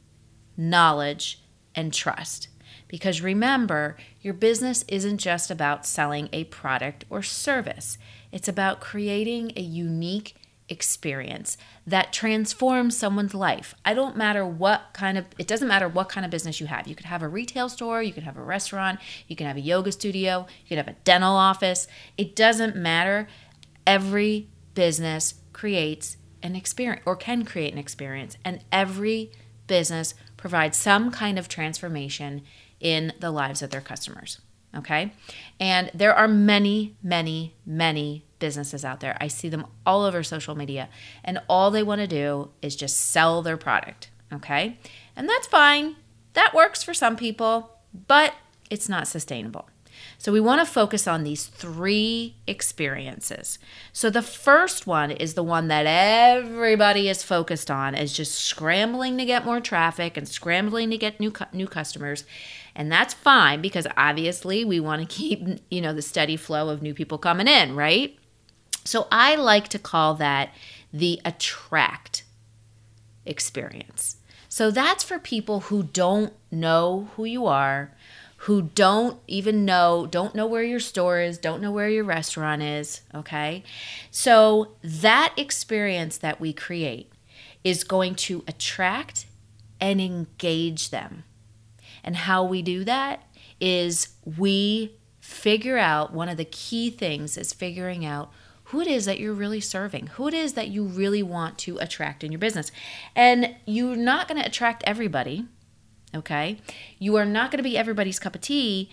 knowledge, 0.57 1.41
and 1.75 1.93
trust. 1.93 2.47
Because 2.87 3.21
remember, 3.21 3.97
your 4.21 4.33
business 4.33 4.85
isn't 4.87 5.17
just 5.17 5.49
about 5.49 5.85
selling 5.85 6.29
a 6.31 6.43
product 6.45 7.05
or 7.09 7.23
service, 7.23 7.97
it's 8.31 8.47
about 8.47 8.81
creating 8.81 9.51
a 9.55 9.61
unique 9.61 10.35
experience 10.69 11.57
that 11.85 12.13
transforms 12.13 12.95
someone's 12.97 13.33
life. 13.33 13.75
I 13.83 13.93
don't 13.93 14.15
matter 14.15 14.45
what 14.45 14.89
kind 14.93 15.17
of 15.17 15.25
it 15.37 15.47
doesn't 15.47 15.67
matter 15.67 15.87
what 15.87 16.09
kind 16.09 16.25
of 16.25 16.31
business 16.31 16.59
you 16.59 16.67
have. 16.67 16.87
You 16.87 16.95
could 16.95 17.05
have 17.05 17.21
a 17.21 17.27
retail 17.27 17.69
store, 17.69 18.01
you 18.01 18.13
could 18.13 18.23
have 18.23 18.37
a 18.37 18.43
restaurant, 18.43 18.99
you 19.27 19.35
can 19.35 19.47
have 19.47 19.57
a 19.57 19.61
yoga 19.61 19.91
studio, 19.91 20.47
you 20.63 20.69
could 20.69 20.77
have 20.77 20.87
a 20.87 20.97
dental 21.03 21.35
office. 21.35 21.87
It 22.17 22.35
doesn't 22.35 22.75
matter. 22.75 23.27
Every 23.85 24.47
business 24.73 25.35
creates 25.51 26.17
an 26.41 26.55
experience 26.55 27.01
or 27.05 27.15
can 27.15 27.45
create 27.45 27.73
an 27.73 27.79
experience 27.79 28.37
and 28.43 28.61
every 28.71 29.31
business 29.67 30.13
provides 30.37 30.77
some 30.77 31.11
kind 31.11 31.39
of 31.39 31.47
transformation 31.47 32.41
in 32.79 33.13
the 33.19 33.31
lives 33.31 33.61
of 33.61 33.69
their 33.69 33.81
customers. 33.81 34.39
Okay? 34.75 35.13
And 35.59 35.91
there 35.93 36.13
are 36.13 36.27
many, 36.27 36.95
many, 37.01 37.55
many 37.65 38.25
businesses 38.43 38.83
out 38.83 38.99
there. 38.99 39.15
I 39.21 39.29
see 39.29 39.47
them 39.47 39.65
all 39.85 40.03
over 40.03 40.21
social 40.21 40.53
media, 40.53 40.89
and 41.23 41.39
all 41.47 41.71
they 41.71 41.81
want 41.81 42.01
to 42.01 42.07
do 42.07 42.49
is 42.61 42.75
just 42.75 42.99
sell 42.99 43.41
their 43.41 43.55
product. 43.55 44.09
Okay? 44.33 44.77
And 45.15 45.29
that's 45.29 45.47
fine. 45.47 45.95
That 46.33 46.53
works 46.53 46.83
for 46.83 46.93
some 46.93 47.15
people, 47.15 47.77
but 48.07 48.33
it's 48.69 48.89
not 48.89 49.07
sustainable. 49.07 49.69
So 50.17 50.33
we 50.33 50.41
want 50.41 50.59
to 50.59 50.65
focus 50.65 51.07
on 51.07 51.23
these 51.23 51.45
three 51.45 52.35
experiences. 52.45 53.59
So 53.93 54.09
the 54.09 54.21
first 54.21 54.85
one 54.85 55.09
is 55.11 55.35
the 55.35 55.43
one 55.43 55.69
that 55.69 55.85
everybody 55.85 57.07
is 57.07 57.23
focused 57.23 57.71
on 57.71 57.95
is 57.95 58.11
just 58.11 58.35
scrambling 58.35 59.17
to 59.19 59.25
get 59.25 59.45
more 59.45 59.61
traffic 59.61 60.17
and 60.17 60.27
scrambling 60.27 60.89
to 60.89 60.97
get 60.97 61.21
new 61.21 61.31
new 61.53 61.67
customers. 61.67 62.25
And 62.75 62.91
that's 62.91 63.13
fine 63.13 63.61
because 63.61 63.87
obviously 63.95 64.65
we 64.65 64.81
want 64.81 65.01
to 65.01 65.15
keep, 65.15 65.61
you 65.69 65.79
know, 65.79 65.93
the 65.93 66.01
steady 66.01 66.35
flow 66.35 66.67
of 66.69 66.81
new 66.81 66.93
people 66.93 67.17
coming 67.17 67.47
in, 67.47 67.75
right? 67.75 68.17
So 68.83 69.07
I 69.11 69.35
like 69.35 69.67
to 69.69 69.79
call 69.79 70.13
that 70.15 70.53
the 70.91 71.21
attract 71.25 72.23
experience. 73.25 74.17
So 74.49 74.69
that's 74.69 75.03
for 75.03 75.17
people 75.17 75.61
who 75.61 75.83
don't 75.83 76.33
know 76.51 77.09
who 77.15 77.25
you 77.25 77.47
are, 77.47 77.91
who 78.37 78.61
don't 78.61 79.19
even 79.25 79.65
know, 79.65 80.05
don't 80.05 80.35
know 80.35 80.45
where 80.45 80.63
your 80.63 80.79
store 80.79 81.19
is, 81.19 81.37
don't 81.37 81.61
know 81.61 81.71
where 81.71 81.89
your 81.89 82.03
restaurant 82.03 82.61
is, 82.61 83.01
okay? 83.15 83.63
So 84.11 84.75
that 84.83 85.33
experience 85.37 86.17
that 86.17 86.39
we 86.39 86.53
create 86.53 87.11
is 87.63 87.83
going 87.83 88.15
to 88.15 88.43
attract 88.47 89.25
and 89.79 89.99
engage 89.99 90.89
them. 90.89 91.23
And 92.03 92.15
how 92.17 92.43
we 92.43 92.61
do 92.61 92.83
that 92.83 93.23
is 93.59 94.09
we 94.37 94.97
figure 95.21 95.77
out 95.77 96.13
one 96.13 96.27
of 96.27 96.37
the 96.37 96.45
key 96.45 96.89
things 96.89 97.37
is 97.37 97.53
figuring 97.53 98.05
out 98.05 98.29
who 98.65 98.81
it 98.81 98.87
is 98.87 99.05
that 99.05 99.19
you're 99.19 99.33
really 99.33 99.61
serving, 99.61 100.07
who 100.07 100.27
it 100.27 100.33
is 100.33 100.53
that 100.53 100.69
you 100.69 100.83
really 100.85 101.23
want 101.23 101.57
to 101.59 101.77
attract 101.77 102.23
in 102.23 102.31
your 102.31 102.39
business. 102.39 102.71
And 103.15 103.55
you're 103.65 103.95
not 103.95 104.27
going 104.27 104.39
to 104.41 104.47
attract 104.47 104.83
everybody, 104.85 105.45
okay? 106.15 106.57
You 106.99 107.15
are 107.17 107.25
not 107.25 107.51
going 107.51 107.57
to 107.57 107.69
be 107.69 107.77
everybody's 107.77 108.19
cup 108.19 108.35
of 108.35 108.41
tea, 108.41 108.89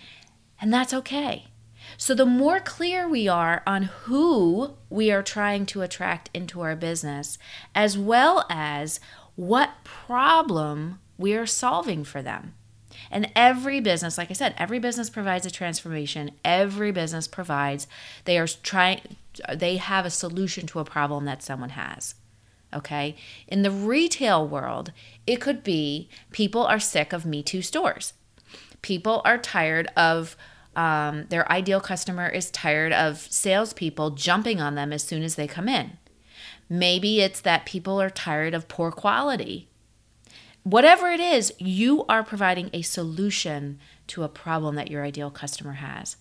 and 0.59 0.73
that's 0.73 0.93
okay. 0.93 1.47
So, 1.97 2.13
the 2.13 2.25
more 2.25 2.59
clear 2.59 3.09
we 3.09 3.27
are 3.27 3.63
on 3.65 3.83
who 3.83 4.75
we 4.89 5.11
are 5.11 5.23
trying 5.23 5.65
to 5.67 5.81
attract 5.81 6.29
into 6.33 6.61
our 6.61 6.75
business, 6.75 7.37
as 7.73 7.97
well 7.97 8.45
as 8.49 8.99
what 9.35 9.71
problem 9.83 10.99
we 11.17 11.33
are 11.33 11.47
solving 11.47 12.03
for 12.03 12.21
them. 12.21 12.53
And 13.11 13.29
every 13.35 13.81
business, 13.81 14.17
like 14.17 14.31
I 14.31 14.33
said, 14.33 14.55
every 14.57 14.79
business 14.79 15.09
provides 15.09 15.45
a 15.45 15.51
transformation. 15.51 16.31
Every 16.45 16.91
business 16.91 17.27
provides, 17.27 17.85
they 18.23 18.39
are 18.39 18.47
trying, 18.47 19.17
they 19.53 19.77
have 19.77 20.05
a 20.05 20.09
solution 20.09 20.65
to 20.67 20.79
a 20.79 20.85
problem 20.85 21.25
that 21.25 21.43
someone 21.43 21.71
has. 21.71 22.15
Okay. 22.73 23.17
In 23.49 23.63
the 23.63 23.71
retail 23.71 24.47
world, 24.47 24.93
it 25.27 25.41
could 25.41 25.61
be 25.61 26.09
people 26.31 26.63
are 26.63 26.79
sick 26.79 27.11
of 27.11 27.25
Me 27.25 27.43
Too 27.43 27.61
stores. 27.61 28.13
People 28.81 29.21
are 29.25 29.37
tired 29.37 29.87
of, 29.97 30.37
um, 30.75 31.25
their 31.27 31.51
ideal 31.51 31.81
customer 31.81 32.29
is 32.29 32.49
tired 32.49 32.93
of 32.93 33.17
salespeople 33.17 34.11
jumping 34.11 34.61
on 34.61 34.75
them 34.75 34.93
as 34.93 35.03
soon 35.03 35.21
as 35.21 35.35
they 35.35 35.47
come 35.47 35.67
in. 35.67 35.97
Maybe 36.69 37.19
it's 37.19 37.41
that 37.41 37.65
people 37.65 38.01
are 38.01 38.09
tired 38.09 38.53
of 38.53 38.69
poor 38.69 38.89
quality. 38.89 39.67
Whatever 40.63 41.09
it 41.09 41.19
is, 41.19 41.53
you 41.57 42.05
are 42.07 42.23
providing 42.23 42.69
a 42.71 42.83
solution 42.83 43.79
to 44.07 44.23
a 44.23 44.29
problem 44.29 44.75
that 44.75 44.91
your 44.91 45.03
ideal 45.03 45.31
customer 45.31 45.73
has. 45.73 46.17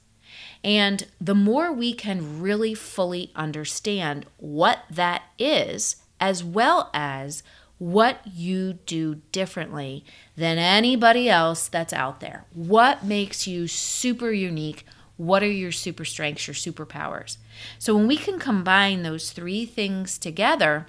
And 0.65 1.07
the 1.21 1.35
more 1.35 1.73
we 1.73 1.93
can 1.93 2.41
really 2.41 2.75
fully 2.75 3.33
understand 3.35 4.27
what 4.39 4.85
that 4.91 5.23
is, 5.39 5.97
as 6.19 6.43
well 6.43 6.91
as 6.95 7.43
what 7.79 8.21
you 8.27 8.75
do 8.75 9.17
differently 9.33 10.05
than 10.37 10.59
anybody 10.59 11.29
else 11.29 11.69
that's 11.69 11.93
out 11.93 12.21
there, 12.21 12.45
what 12.53 13.05
makes 13.05 13.47
you 13.47 13.67
super 13.67 14.31
unique, 14.31 14.85
what 15.17 15.43
are 15.43 15.51
your 15.51 15.73
super 15.73 16.05
strengths, 16.05 16.47
your 16.47 16.55
superpowers. 16.55 17.37
So 17.79 17.95
when 17.95 18.07
we 18.07 18.17
can 18.17 18.39
combine 18.39 19.03
those 19.03 19.33
three 19.33 19.67
things 19.67 20.19
together, 20.19 20.87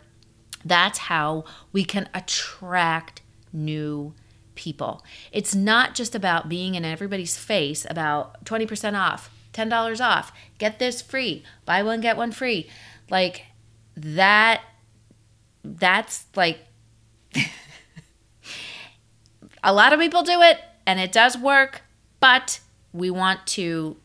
that's 0.63 0.99
how 0.99 1.43
we 1.71 1.83
can 1.83 2.07
attract 2.13 3.21
new 3.53 4.13
people. 4.55 5.03
It's 5.31 5.55
not 5.55 5.95
just 5.95 6.15
about 6.15 6.49
being 6.49 6.75
in 6.75 6.85
everybody's 6.85 7.37
face 7.37 7.85
about 7.89 8.43
20% 8.45 8.99
off, 8.99 9.29
$10 9.53 10.01
off, 10.01 10.31
get 10.57 10.79
this 10.79 11.01
free, 11.01 11.43
buy 11.65 11.83
one, 11.83 12.01
get 12.01 12.17
one 12.17 12.31
free. 12.31 12.69
Like 13.09 13.45
that, 13.95 14.61
that's 15.63 16.25
like, 16.35 16.59
a 19.63 19.73
lot 19.73 19.93
of 19.93 19.99
people 19.99 20.23
do 20.23 20.41
it 20.41 20.59
and 20.85 20.99
it 20.99 21.11
does 21.11 21.37
work, 21.37 21.81
but 22.19 22.59
we 22.93 23.09
want 23.09 23.45
to 23.47 23.97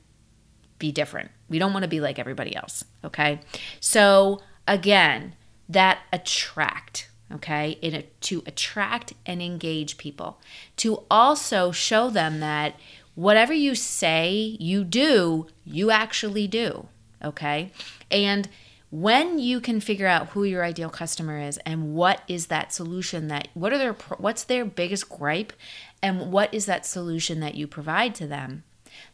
be 0.78 0.92
different. 0.92 1.30
We 1.48 1.58
don't 1.58 1.72
want 1.72 1.84
to 1.84 1.88
be 1.88 2.00
like 2.00 2.18
everybody 2.18 2.54
else. 2.54 2.84
Okay. 3.04 3.40
So, 3.80 4.40
again, 4.66 5.34
that 5.68 5.98
attract 6.12 7.08
okay 7.32 7.78
in 7.82 7.94
a, 7.94 8.02
to 8.02 8.42
attract 8.46 9.12
and 9.24 9.42
engage 9.42 9.98
people 9.98 10.40
to 10.76 11.02
also 11.10 11.72
show 11.72 12.10
them 12.10 12.40
that 12.40 12.74
whatever 13.16 13.52
you 13.52 13.74
say 13.74 14.56
you 14.60 14.84
do, 14.84 15.48
you 15.64 15.90
actually 15.90 16.46
do. 16.46 16.86
Okay. 17.24 17.72
And 18.08 18.48
when 18.90 19.40
you 19.40 19.60
can 19.60 19.80
figure 19.80 20.06
out 20.06 20.28
who 20.28 20.44
your 20.44 20.64
ideal 20.64 20.90
customer 20.90 21.40
is 21.40 21.58
and 21.66 21.94
what 21.94 22.22
is 22.28 22.46
that 22.46 22.72
solution 22.72 23.26
that 23.26 23.48
what 23.52 23.72
are 23.72 23.78
their 23.78 23.92
what's 24.18 24.44
their 24.44 24.64
biggest 24.64 25.08
gripe 25.08 25.52
and 26.00 26.30
what 26.30 26.54
is 26.54 26.66
that 26.66 26.86
solution 26.86 27.40
that 27.40 27.56
you 27.56 27.66
provide 27.66 28.14
to 28.14 28.28
them 28.28 28.62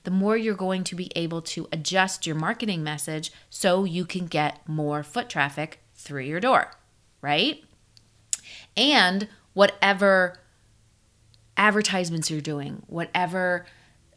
the 0.04 0.10
more 0.10 0.36
you're 0.36 0.54
going 0.54 0.84
to 0.84 0.94
be 0.94 1.10
able 1.16 1.40
to 1.40 1.66
adjust 1.72 2.26
your 2.26 2.36
marketing 2.36 2.84
message 2.84 3.32
so 3.48 3.84
you 3.84 4.04
can 4.04 4.26
get 4.26 4.60
more 4.68 5.02
foot 5.02 5.30
traffic 5.30 5.80
through 5.94 6.22
your 6.22 6.38
door 6.38 6.72
right 7.22 7.64
and 8.76 9.28
whatever 9.54 10.38
advertisements 11.56 12.30
you're 12.30 12.40
doing 12.40 12.82
whatever 12.86 13.66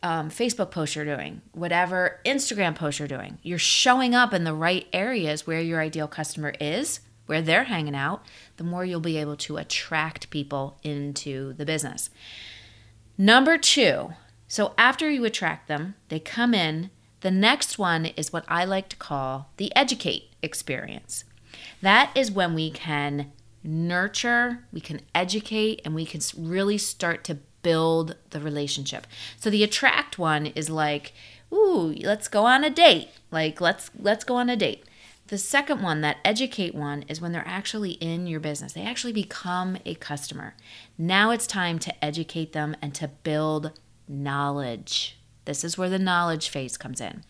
um, 0.06 0.30
Facebook 0.30 0.70
posts 0.70 0.96
you're 0.96 1.04
doing, 1.04 1.42
whatever 1.52 2.20
Instagram 2.26 2.76
posts 2.76 3.00
you're 3.00 3.08
doing, 3.08 3.40
you're 3.42 3.58
showing 3.58 4.14
up 4.14 4.34
in 4.34 4.44
the 4.44 4.54
right 4.54 4.88
areas 4.94 5.48
where 5.48 5.60
your 5.60 5.82
ideal 5.82 6.08
customer 6.08 6.54
is, 6.62 7.00
where 7.26 7.42
they're 7.42 7.64
hanging 7.64 7.96
out, 7.96 8.24
the 8.58 8.64
more 8.64 8.86
you'll 8.86 9.00
be 9.00 9.18
able 9.18 9.36
to 9.36 9.58
attract 9.58 10.30
people 10.30 10.78
into 10.84 11.54
the 11.54 11.66
business. 11.66 12.12
Number 13.18 13.58
two, 13.58 14.14
so 14.48 14.76
after 14.78 15.10
you 15.10 15.26
attract 15.26 15.68
them, 15.68 15.96
they 16.10 16.20
come 16.20 16.54
in. 16.54 16.92
The 17.22 17.32
next 17.32 17.80
one 17.80 18.06
is 18.06 18.32
what 18.32 18.46
I 18.48 18.64
like 18.64 18.90
to 18.90 18.96
call 18.98 19.50
the 19.58 19.76
educate 19.76 20.30
experience. 20.44 21.24
That 21.82 22.12
is 22.14 22.32
when 22.32 22.54
we 22.54 22.70
can 22.70 23.32
nurture, 23.66 24.66
we 24.72 24.80
can 24.80 25.02
educate, 25.14 25.82
and 25.84 25.96
we 25.96 26.06
can 26.06 26.22
really 26.38 26.78
start 26.78 27.24
to 27.26 27.40
build 27.62 28.16
the 28.30 28.40
relationship. 28.40 29.08
So 29.40 29.50
the 29.50 29.64
attract 29.64 30.20
one 30.20 30.46
is 30.48 30.70
like, 30.70 31.14
ooh, 31.52 31.94
let's 32.02 32.28
go 32.28 32.46
on 32.46 32.64
a 32.64 32.70
date. 32.70 33.10
Like 33.32 33.60
let's 33.60 33.90
let's 33.98 34.24
go 34.24 34.36
on 34.36 34.50
a 34.50 34.56
date. 34.56 34.86
The 35.28 35.40
second 35.40 35.82
one, 35.82 36.02
that 36.02 36.18
educate 36.24 36.76
one, 36.76 37.04
is 37.08 37.20
when 37.20 37.32
they're 37.32 37.48
actually 37.48 37.94
in 37.94 38.28
your 38.28 38.40
business. 38.40 38.74
They 38.74 38.84
actually 38.84 39.14
become 39.14 39.78
a 39.84 39.96
customer. 39.96 40.54
Now 41.00 41.32
it's 41.32 41.48
time 41.48 41.80
to 41.80 42.06
educate 42.06 42.54
them 42.54 42.76
and 42.80 42.94
to 42.96 43.08
build 43.08 43.72
knowledge. 44.08 45.18
This 45.46 45.64
is 45.64 45.78
where 45.78 45.90
the 45.90 45.98
knowledge 45.98 46.50
phase 46.50 46.78
comes 46.78 47.02
in. 47.02 47.24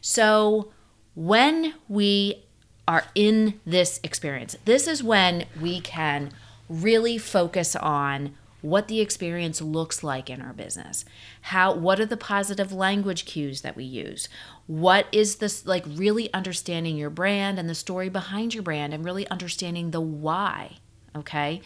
So 0.00 0.72
when 1.14 1.74
we 1.86 2.44
are 2.86 3.04
in 3.14 3.60
this 3.64 4.00
experience, 4.02 4.56
this 4.64 4.86
is 4.86 5.02
when 5.02 5.46
we 5.60 5.80
can 5.80 6.30
really 6.68 7.18
focus 7.18 7.76
on 7.76 8.34
what 8.64 8.88
the 8.88 9.00
experience 9.00 9.60
looks 9.60 10.02
like 10.02 10.30
in 10.30 10.40
our 10.40 10.54
business. 10.54 11.04
How 11.42 11.74
what 11.74 12.00
are 12.00 12.06
the 12.06 12.16
positive 12.16 12.72
language 12.72 13.26
cues 13.26 13.60
that 13.60 13.76
we 13.76 13.84
use? 13.84 14.28
What 14.66 15.06
is 15.12 15.36
this 15.36 15.66
like 15.66 15.84
really 15.86 16.32
understanding 16.32 16.96
your 16.96 17.10
brand 17.10 17.58
and 17.58 17.68
the 17.68 17.74
story 17.74 18.08
behind 18.08 18.54
your 18.54 18.62
brand 18.62 18.94
and 18.94 19.04
really 19.04 19.28
understanding 19.28 19.90
the 19.90 20.00
why, 20.00 20.78
okay? 21.14 21.60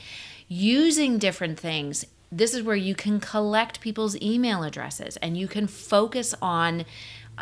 Using 0.48 1.18
different 1.18 1.58
things 1.58 2.04
this 2.30 2.52
is 2.52 2.62
where 2.62 2.76
you 2.76 2.94
can 2.94 3.20
collect 3.20 3.80
people's 3.80 4.20
email 4.20 4.62
addresses 4.62 5.16
and 5.18 5.37
you 5.37 5.48
can 5.48 5.66
focus 5.66 6.34
on 6.42 6.84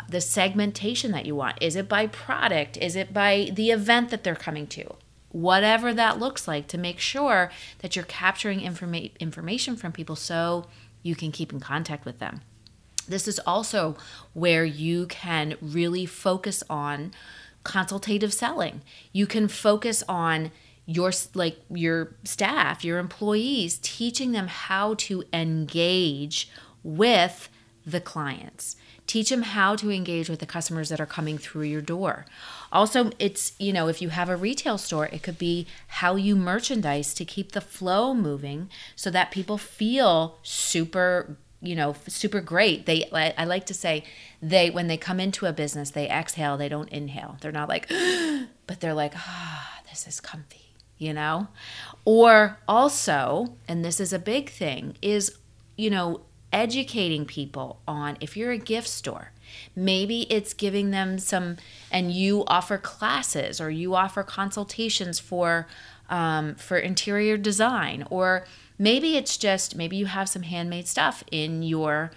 the 0.09 0.21
segmentation 0.21 1.11
that 1.11 1.25
you 1.25 1.35
want. 1.35 1.57
Is 1.61 1.75
it 1.75 1.89
by 1.89 2.07
product? 2.07 2.77
Is 2.77 2.95
it 2.95 3.13
by 3.13 3.51
the 3.53 3.71
event 3.71 4.09
that 4.09 4.23
they're 4.23 4.35
coming 4.35 4.67
to? 4.67 4.95
Whatever 5.31 5.93
that 5.93 6.19
looks 6.19 6.47
like 6.47 6.67
to 6.67 6.77
make 6.77 6.99
sure 6.99 7.51
that 7.79 7.95
you're 7.95 8.05
capturing 8.05 8.61
informa- 8.61 9.17
information 9.19 9.75
from 9.75 9.91
people 9.91 10.15
so 10.15 10.65
you 11.03 11.15
can 11.15 11.31
keep 11.31 11.51
in 11.51 11.59
contact 11.59 12.05
with 12.05 12.19
them. 12.19 12.41
This 13.07 13.27
is 13.27 13.39
also 13.39 13.95
where 14.33 14.65
you 14.65 15.05
can 15.07 15.55
really 15.61 16.05
focus 16.05 16.63
on 16.69 17.11
consultative 17.63 18.33
selling. 18.33 18.81
You 19.11 19.27
can 19.27 19.47
focus 19.47 20.03
on 20.07 20.51
your 20.85 21.11
like 21.33 21.59
your 21.69 22.15
staff, 22.23 22.83
your 22.83 22.97
employees, 22.97 23.79
teaching 23.81 24.31
them 24.31 24.47
how 24.47 24.95
to 24.95 25.23
engage 25.33 26.49
with 26.83 27.49
the 27.85 28.01
clients. 28.01 28.75
Teach 29.07 29.29
them 29.29 29.41
how 29.41 29.75
to 29.77 29.89
engage 29.89 30.29
with 30.29 30.39
the 30.39 30.45
customers 30.45 30.89
that 30.89 30.99
are 30.99 31.05
coming 31.05 31.37
through 31.37 31.63
your 31.63 31.81
door. 31.81 32.25
Also, 32.71 33.11
it's, 33.17 33.53
you 33.57 33.73
know, 33.73 33.87
if 33.87 34.01
you 34.01 34.09
have 34.09 34.29
a 34.29 34.35
retail 34.35 34.77
store, 34.77 35.07
it 35.07 35.23
could 35.23 35.37
be 35.37 35.65
how 35.87 36.15
you 36.15 36.35
merchandise 36.35 37.13
to 37.15 37.25
keep 37.25 37.53
the 37.53 37.61
flow 37.61 38.13
moving 38.13 38.69
so 38.95 39.09
that 39.09 39.31
people 39.31 39.57
feel 39.57 40.37
super 40.43 41.37
you 41.59 41.75
know 41.75 41.95
super 42.07 42.39
great 42.39 42.85
they 42.85 43.09
i 43.11 43.43
like 43.43 43.65
to 43.65 43.73
say 43.73 44.03
they 44.43 44.69
when 44.69 44.85
they 44.85 44.95
come 44.95 45.19
into 45.19 45.47
a 45.47 45.51
business 45.51 45.89
they 45.89 46.07
exhale 46.07 46.55
they 46.55 46.69
don't 46.69 46.89
inhale 46.89 47.35
they're 47.41 47.51
not 47.51 47.67
like 47.67 47.89
but 48.67 48.79
they're 48.79 48.93
like 48.93 49.13
ah 49.15 49.79
this 49.89 50.07
is 50.07 50.19
comfy 50.19 50.67
you 50.97 51.13
know? 51.13 51.47
Or 52.05 52.57
also, 52.67 53.55
and 53.67 53.83
this 53.83 53.99
is 53.99 54.13
a 54.13 54.19
big 54.19 54.49
thing, 54.49 54.97
is, 55.01 55.37
you 55.75 55.89
know, 55.89 56.21
educating 56.51 57.25
people 57.25 57.79
on 57.87 58.17
if 58.21 58.37
you're 58.37 58.51
a 58.51 58.57
gift 58.57 58.87
store, 58.87 59.31
maybe 59.75 60.21
it's 60.31 60.53
giving 60.53 60.91
them 60.91 61.19
some, 61.19 61.57
and 61.91 62.11
you 62.11 62.43
offer 62.47 62.77
classes 62.77 63.59
or 63.59 63.69
you 63.69 63.95
offer 63.95 64.23
consultations 64.23 65.19
for, 65.19 65.67
um, 66.09 66.55
for 66.55 66.77
interior 66.77 67.37
design, 67.37 68.05
or 68.09 68.45
maybe 68.77 69.17
it's 69.17 69.37
just, 69.37 69.75
maybe 69.75 69.97
you 69.97 70.05
have 70.05 70.29
some 70.29 70.43
handmade 70.43 70.87
stuff 70.87 71.23
in 71.31 71.63
your 71.63 72.11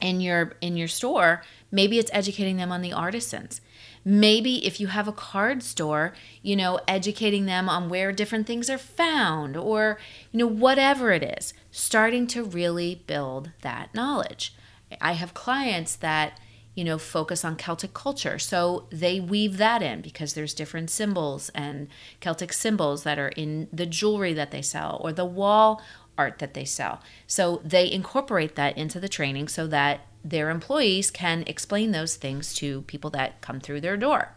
in 0.00 0.20
your 0.20 0.52
in 0.60 0.76
your 0.76 0.88
store. 0.88 1.42
Maybe 1.70 1.98
it's 1.98 2.10
educating 2.14 2.56
them 2.56 2.70
on 2.70 2.82
the 2.82 2.92
artisans. 2.92 3.60
Maybe 4.04 4.64
if 4.64 4.80
you 4.80 4.86
have 4.86 5.08
a 5.08 5.12
card 5.12 5.62
store, 5.62 6.14
you 6.40 6.56
know, 6.56 6.80
educating 6.86 7.46
them 7.46 7.68
on 7.68 7.88
where 7.88 8.12
different 8.12 8.46
things 8.46 8.70
are 8.70 8.78
found 8.78 9.56
or, 9.56 9.98
you 10.32 10.38
know, 10.38 10.46
whatever 10.46 11.10
it 11.10 11.22
is, 11.22 11.52
starting 11.78 12.26
to 12.26 12.42
really 12.42 13.04
build 13.06 13.52
that 13.60 13.94
knowledge. 13.94 14.52
I 15.00 15.12
have 15.12 15.32
clients 15.32 15.94
that, 15.96 16.40
you 16.74 16.82
know, 16.82 16.98
focus 16.98 17.44
on 17.44 17.54
Celtic 17.54 17.94
culture. 17.94 18.36
So 18.38 18.86
they 18.90 19.20
weave 19.20 19.58
that 19.58 19.80
in 19.80 20.00
because 20.00 20.34
there's 20.34 20.54
different 20.54 20.90
symbols 20.90 21.50
and 21.54 21.86
Celtic 22.18 22.52
symbols 22.52 23.04
that 23.04 23.18
are 23.18 23.28
in 23.28 23.68
the 23.72 23.86
jewelry 23.86 24.32
that 24.32 24.50
they 24.50 24.60
sell 24.60 25.00
or 25.04 25.12
the 25.12 25.24
wall 25.24 25.80
art 26.16 26.40
that 26.40 26.54
they 26.54 26.64
sell. 26.64 27.00
So 27.28 27.62
they 27.64 27.90
incorporate 27.90 28.56
that 28.56 28.76
into 28.76 28.98
the 28.98 29.08
training 29.08 29.46
so 29.46 29.68
that 29.68 30.00
their 30.24 30.50
employees 30.50 31.12
can 31.12 31.44
explain 31.46 31.92
those 31.92 32.16
things 32.16 32.54
to 32.54 32.82
people 32.82 33.10
that 33.10 33.40
come 33.40 33.60
through 33.60 33.82
their 33.82 33.96
door. 33.96 34.34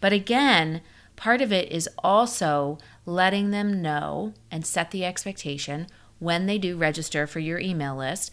But 0.00 0.12
again, 0.12 0.82
part 1.16 1.40
of 1.40 1.50
it 1.50 1.72
is 1.72 1.88
also 1.98 2.78
letting 3.04 3.50
them 3.50 3.82
know 3.82 4.34
and 4.52 4.64
set 4.64 4.92
the 4.92 5.04
expectation 5.04 5.88
when 6.18 6.46
they 6.46 6.58
do 6.58 6.76
register 6.76 7.26
for 7.26 7.40
your 7.40 7.58
email 7.58 7.96
list 7.96 8.30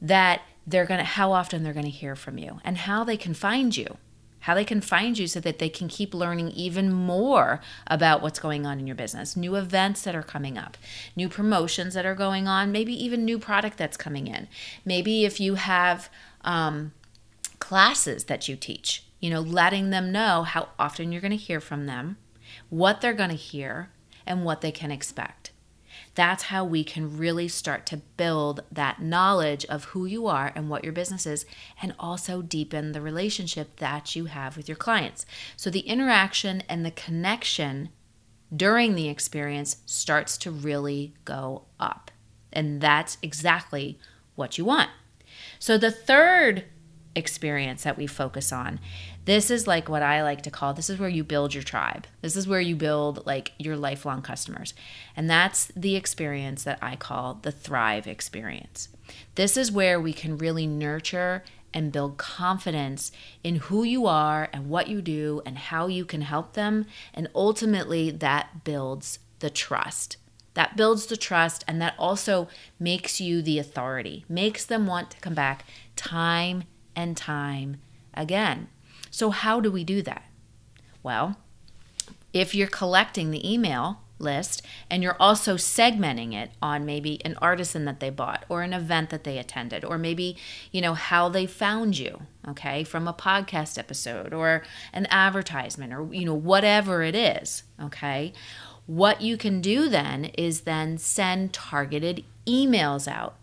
that 0.00 0.42
they're 0.66 0.86
going 0.86 0.98
to 0.98 1.04
how 1.04 1.32
often 1.32 1.62
they're 1.62 1.72
going 1.72 1.84
to 1.84 1.90
hear 1.90 2.14
from 2.14 2.38
you 2.38 2.60
and 2.64 2.78
how 2.78 3.04
they 3.04 3.16
can 3.16 3.34
find 3.34 3.76
you 3.76 3.96
how 4.40 4.54
they 4.54 4.64
can 4.64 4.80
find 4.80 5.18
you 5.18 5.26
so 5.26 5.40
that 5.40 5.58
they 5.58 5.68
can 5.68 5.88
keep 5.88 6.14
learning 6.14 6.50
even 6.52 6.92
more 6.92 7.60
about 7.86 8.22
what's 8.22 8.38
going 8.38 8.64
on 8.64 8.78
in 8.78 8.86
your 8.86 8.96
business, 8.96 9.36
new 9.36 9.56
events 9.56 10.02
that 10.02 10.14
are 10.14 10.22
coming 10.22 10.56
up, 10.56 10.76
new 11.16 11.28
promotions 11.28 11.94
that 11.94 12.06
are 12.06 12.14
going 12.14 12.46
on, 12.46 12.72
maybe 12.72 12.92
even 12.92 13.24
new 13.24 13.38
product 13.38 13.76
that's 13.76 13.96
coming 13.96 14.26
in. 14.26 14.48
Maybe 14.84 15.24
if 15.24 15.40
you 15.40 15.56
have 15.56 16.08
um, 16.42 16.92
classes 17.58 18.24
that 18.24 18.48
you 18.48 18.56
teach, 18.56 19.04
you 19.20 19.30
know, 19.30 19.40
letting 19.40 19.90
them 19.90 20.12
know 20.12 20.44
how 20.44 20.68
often 20.78 21.10
you're 21.10 21.20
going 21.20 21.30
to 21.32 21.36
hear 21.36 21.60
from 21.60 21.86
them, 21.86 22.16
what 22.70 23.00
they're 23.00 23.12
going 23.12 23.30
to 23.30 23.36
hear, 23.36 23.90
and 24.26 24.44
what 24.44 24.60
they 24.60 24.72
can 24.72 24.90
expect. 24.90 25.50
That's 26.18 26.42
how 26.44 26.64
we 26.64 26.82
can 26.82 27.16
really 27.16 27.46
start 27.46 27.86
to 27.86 27.98
build 28.16 28.64
that 28.72 29.00
knowledge 29.00 29.64
of 29.66 29.84
who 29.84 30.04
you 30.04 30.26
are 30.26 30.50
and 30.56 30.68
what 30.68 30.82
your 30.82 30.92
business 30.92 31.26
is, 31.26 31.46
and 31.80 31.94
also 31.96 32.42
deepen 32.42 32.90
the 32.90 33.00
relationship 33.00 33.76
that 33.76 34.16
you 34.16 34.24
have 34.24 34.56
with 34.56 34.66
your 34.66 34.76
clients. 34.76 35.24
So 35.56 35.70
the 35.70 35.86
interaction 35.86 36.64
and 36.68 36.84
the 36.84 36.90
connection 36.90 37.90
during 38.52 38.96
the 38.96 39.08
experience 39.08 39.76
starts 39.86 40.36
to 40.38 40.50
really 40.50 41.14
go 41.24 41.66
up. 41.78 42.10
And 42.52 42.80
that's 42.80 43.16
exactly 43.22 44.00
what 44.34 44.58
you 44.58 44.64
want. 44.64 44.90
So 45.60 45.78
the 45.78 45.92
third 45.92 46.64
experience 47.18 47.82
that 47.82 47.98
we 47.98 48.06
focus 48.06 48.52
on. 48.52 48.80
This 49.26 49.50
is 49.50 49.66
like 49.66 49.90
what 49.90 50.02
I 50.02 50.22
like 50.22 50.40
to 50.42 50.50
call 50.50 50.72
this 50.72 50.88
is 50.88 50.98
where 50.98 51.08
you 51.08 51.22
build 51.22 51.52
your 51.52 51.62
tribe. 51.62 52.06
This 52.22 52.34
is 52.34 52.48
where 52.48 52.60
you 52.62 52.74
build 52.74 53.26
like 53.26 53.52
your 53.58 53.76
lifelong 53.76 54.22
customers. 54.22 54.72
And 55.14 55.28
that's 55.28 55.66
the 55.76 55.96
experience 55.96 56.64
that 56.64 56.78
I 56.80 56.96
call 56.96 57.34
the 57.42 57.52
thrive 57.52 58.06
experience. 58.06 58.88
This 59.34 59.58
is 59.58 59.70
where 59.70 60.00
we 60.00 60.14
can 60.14 60.38
really 60.38 60.66
nurture 60.66 61.44
and 61.74 61.92
build 61.92 62.16
confidence 62.16 63.12
in 63.44 63.56
who 63.56 63.82
you 63.84 64.06
are 64.06 64.48
and 64.52 64.70
what 64.70 64.88
you 64.88 65.02
do 65.02 65.42
and 65.44 65.58
how 65.58 65.86
you 65.86 66.04
can 66.04 66.22
help 66.22 66.54
them. 66.54 66.86
And 67.12 67.28
ultimately, 67.34 68.10
that 68.10 68.64
builds 68.64 69.18
the 69.40 69.50
trust. 69.50 70.16
That 70.54 70.76
builds 70.76 71.06
the 71.06 71.16
trust 71.16 71.64
and 71.68 71.80
that 71.80 71.94
also 71.98 72.48
makes 72.80 73.20
you 73.20 73.42
the 73.42 73.58
authority, 73.58 74.24
makes 74.28 74.64
them 74.64 74.86
want 74.86 75.10
to 75.12 75.20
come 75.20 75.34
back 75.34 75.64
time 75.94 76.64
and 76.98 77.16
time 77.16 77.76
again. 78.12 78.66
So, 79.08 79.30
how 79.30 79.60
do 79.60 79.70
we 79.70 79.84
do 79.84 80.02
that? 80.02 80.24
Well, 81.00 81.38
if 82.32 82.56
you're 82.56 82.66
collecting 82.66 83.30
the 83.30 83.50
email 83.50 84.00
list 84.18 84.62
and 84.90 85.00
you're 85.00 85.16
also 85.20 85.54
segmenting 85.54 86.34
it 86.34 86.50
on 86.60 86.84
maybe 86.84 87.24
an 87.24 87.38
artisan 87.40 87.84
that 87.84 88.00
they 88.00 88.10
bought 88.10 88.44
or 88.48 88.62
an 88.62 88.72
event 88.72 89.10
that 89.10 89.22
they 89.22 89.38
attended 89.38 89.84
or 89.84 89.96
maybe 89.96 90.36
you 90.72 90.80
know 90.80 90.94
how 90.94 91.28
they 91.28 91.46
found 91.46 91.96
you 91.96 92.22
okay 92.48 92.82
from 92.82 93.06
a 93.06 93.12
podcast 93.12 93.78
episode 93.78 94.34
or 94.34 94.64
an 94.92 95.06
advertisement 95.08 95.92
or 95.92 96.12
you 96.12 96.24
know 96.24 96.34
whatever 96.34 97.04
it 97.04 97.14
is 97.14 97.62
okay 97.80 98.32
what 98.86 99.20
you 99.20 99.36
can 99.36 99.60
do 99.60 99.88
then 99.88 100.24
is 100.36 100.62
then 100.62 100.98
send 100.98 101.52
targeted 101.52 102.24
emails 102.44 103.06
out 103.06 103.36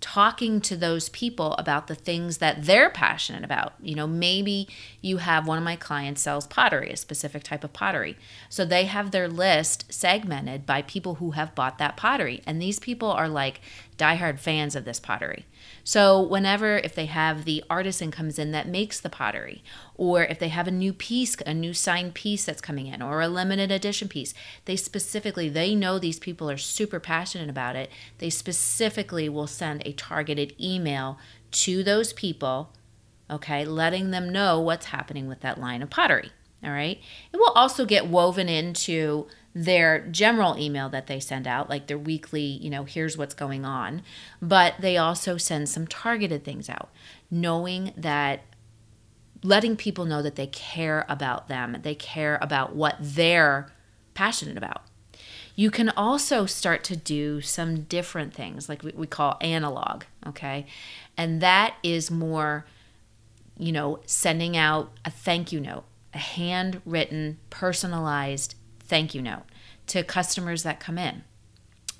talking 0.00 0.60
to 0.60 0.76
those 0.76 1.08
people 1.08 1.54
about 1.54 1.86
the 1.88 1.94
things 1.94 2.38
that 2.38 2.64
they're 2.64 2.90
passionate 2.90 3.44
about. 3.44 3.74
You 3.80 3.94
know, 3.94 4.06
maybe 4.06 4.68
you 5.00 5.18
have 5.18 5.46
one 5.46 5.58
of 5.58 5.64
my 5.64 5.76
clients 5.76 6.22
sells 6.22 6.46
pottery, 6.46 6.90
a 6.90 6.96
specific 6.96 7.42
type 7.42 7.64
of 7.64 7.72
pottery. 7.72 8.16
So 8.48 8.64
they 8.64 8.84
have 8.84 9.10
their 9.10 9.28
list 9.28 9.92
segmented 9.92 10.66
by 10.66 10.82
people 10.82 11.16
who 11.16 11.32
have 11.32 11.54
bought 11.54 11.78
that 11.78 11.96
pottery. 11.96 12.42
And 12.46 12.62
these 12.62 12.78
people 12.78 13.10
are 13.10 13.28
like 13.28 13.60
diehard 13.96 14.38
fans 14.38 14.76
of 14.76 14.84
this 14.84 15.00
pottery. 15.00 15.46
So 15.88 16.20
whenever 16.20 16.76
if 16.76 16.94
they 16.94 17.06
have 17.06 17.46
the 17.46 17.64
artisan 17.70 18.10
comes 18.10 18.38
in 18.38 18.50
that 18.50 18.68
makes 18.68 19.00
the 19.00 19.08
pottery, 19.08 19.64
or 19.94 20.22
if 20.22 20.38
they 20.38 20.48
have 20.48 20.68
a 20.68 20.70
new 20.70 20.92
piece, 20.92 21.34
a 21.46 21.54
new 21.54 21.72
signed 21.72 22.12
piece 22.12 22.44
that's 22.44 22.60
coming 22.60 22.88
in, 22.88 23.00
or 23.00 23.22
a 23.22 23.26
limited 23.28 23.70
edition 23.70 24.06
piece, 24.06 24.34
they 24.66 24.76
specifically 24.76 25.48
they 25.48 25.74
know 25.74 25.98
these 25.98 26.18
people 26.18 26.50
are 26.50 26.58
super 26.58 27.00
passionate 27.00 27.48
about 27.48 27.74
it. 27.74 27.90
They 28.18 28.28
specifically 28.28 29.30
will 29.30 29.46
send 29.46 29.80
a 29.86 29.94
targeted 29.94 30.54
email 30.60 31.18
to 31.52 31.82
those 31.82 32.12
people, 32.12 32.74
okay, 33.30 33.64
letting 33.64 34.10
them 34.10 34.28
know 34.28 34.60
what's 34.60 34.86
happening 34.86 35.26
with 35.26 35.40
that 35.40 35.58
line 35.58 35.80
of 35.80 35.88
pottery. 35.88 36.32
All 36.62 36.70
right. 36.70 37.00
It 37.32 37.38
will 37.38 37.52
also 37.52 37.86
get 37.86 38.08
woven 38.08 38.50
into 38.50 39.26
their 39.58 40.06
general 40.06 40.56
email 40.56 40.88
that 40.88 41.08
they 41.08 41.18
send 41.18 41.44
out, 41.44 41.68
like 41.68 41.88
their 41.88 41.98
weekly, 41.98 42.42
you 42.42 42.70
know, 42.70 42.84
here's 42.84 43.18
what's 43.18 43.34
going 43.34 43.64
on. 43.64 44.02
But 44.40 44.74
they 44.78 44.96
also 44.96 45.36
send 45.36 45.68
some 45.68 45.88
targeted 45.88 46.44
things 46.44 46.70
out, 46.70 46.90
knowing 47.28 47.92
that 47.96 48.42
letting 49.42 49.76
people 49.76 50.04
know 50.04 50.22
that 50.22 50.36
they 50.36 50.46
care 50.46 51.04
about 51.08 51.48
them, 51.48 51.76
they 51.82 51.96
care 51.96 52.38
about 52.40 52.76
what 52.76 52.96
they're 53.00 53.72
passionate 54.14 54.56
about. 54.56 54.82
You 55.56 55.72
can 55.72 55.88
also 55.90 56.46
start 56.46 56.84
to 56.84 56.96
do 56.96 57.40
some 57.40 57.80
different 57.82 58.32
things, 58.32 58.68
like 58.68 58.84
we, 58.84 59.08
call 59.08 59.38
analog, 59.40 60.04
okay? 60.24 60.66
And 61.16 61.40
that 61.40 61.74
is 61.82 62.12
more, 62.12 62.64
you 63.58 63.72
know, 63.72 63.98
sending 64.06 64.56
out 64.56 64.92
a 65.04 65.10
thank 65.10 65.50
you 65.50 65.58
note, 65.58 65.82
a 66.14 66.18
handwritten, 66.18 67.38
personalized 67.50 68.54
thank 68.88 69.14
you 69.14 69.20
note 69.20 69.42
to 69.88 70.02
customers 70.02 70.62
that 70.62 70.80
come 70.80 70.98
in 70.98 71.24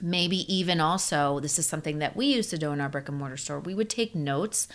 maybe 0.01 0.53
even 0.53 0.81
also 0.81 1.41
this 1.41 1.59
is 1.59 1.67
something 1.67 1.99
that 1.99 2.17
we 2.17 2.27
used 2.27 2.51
to 2.51 2.59
do 2.59 2.71
in 2.71 2.81
our 2.81 2.89
brick 2.89 3.09
and 3.09 3.19
mortar 3.19 3.37
store 3.37 3.59
we 3.59 3.75
would 3.75 3.91
take 3.91 4.15
notes 4.15 4.69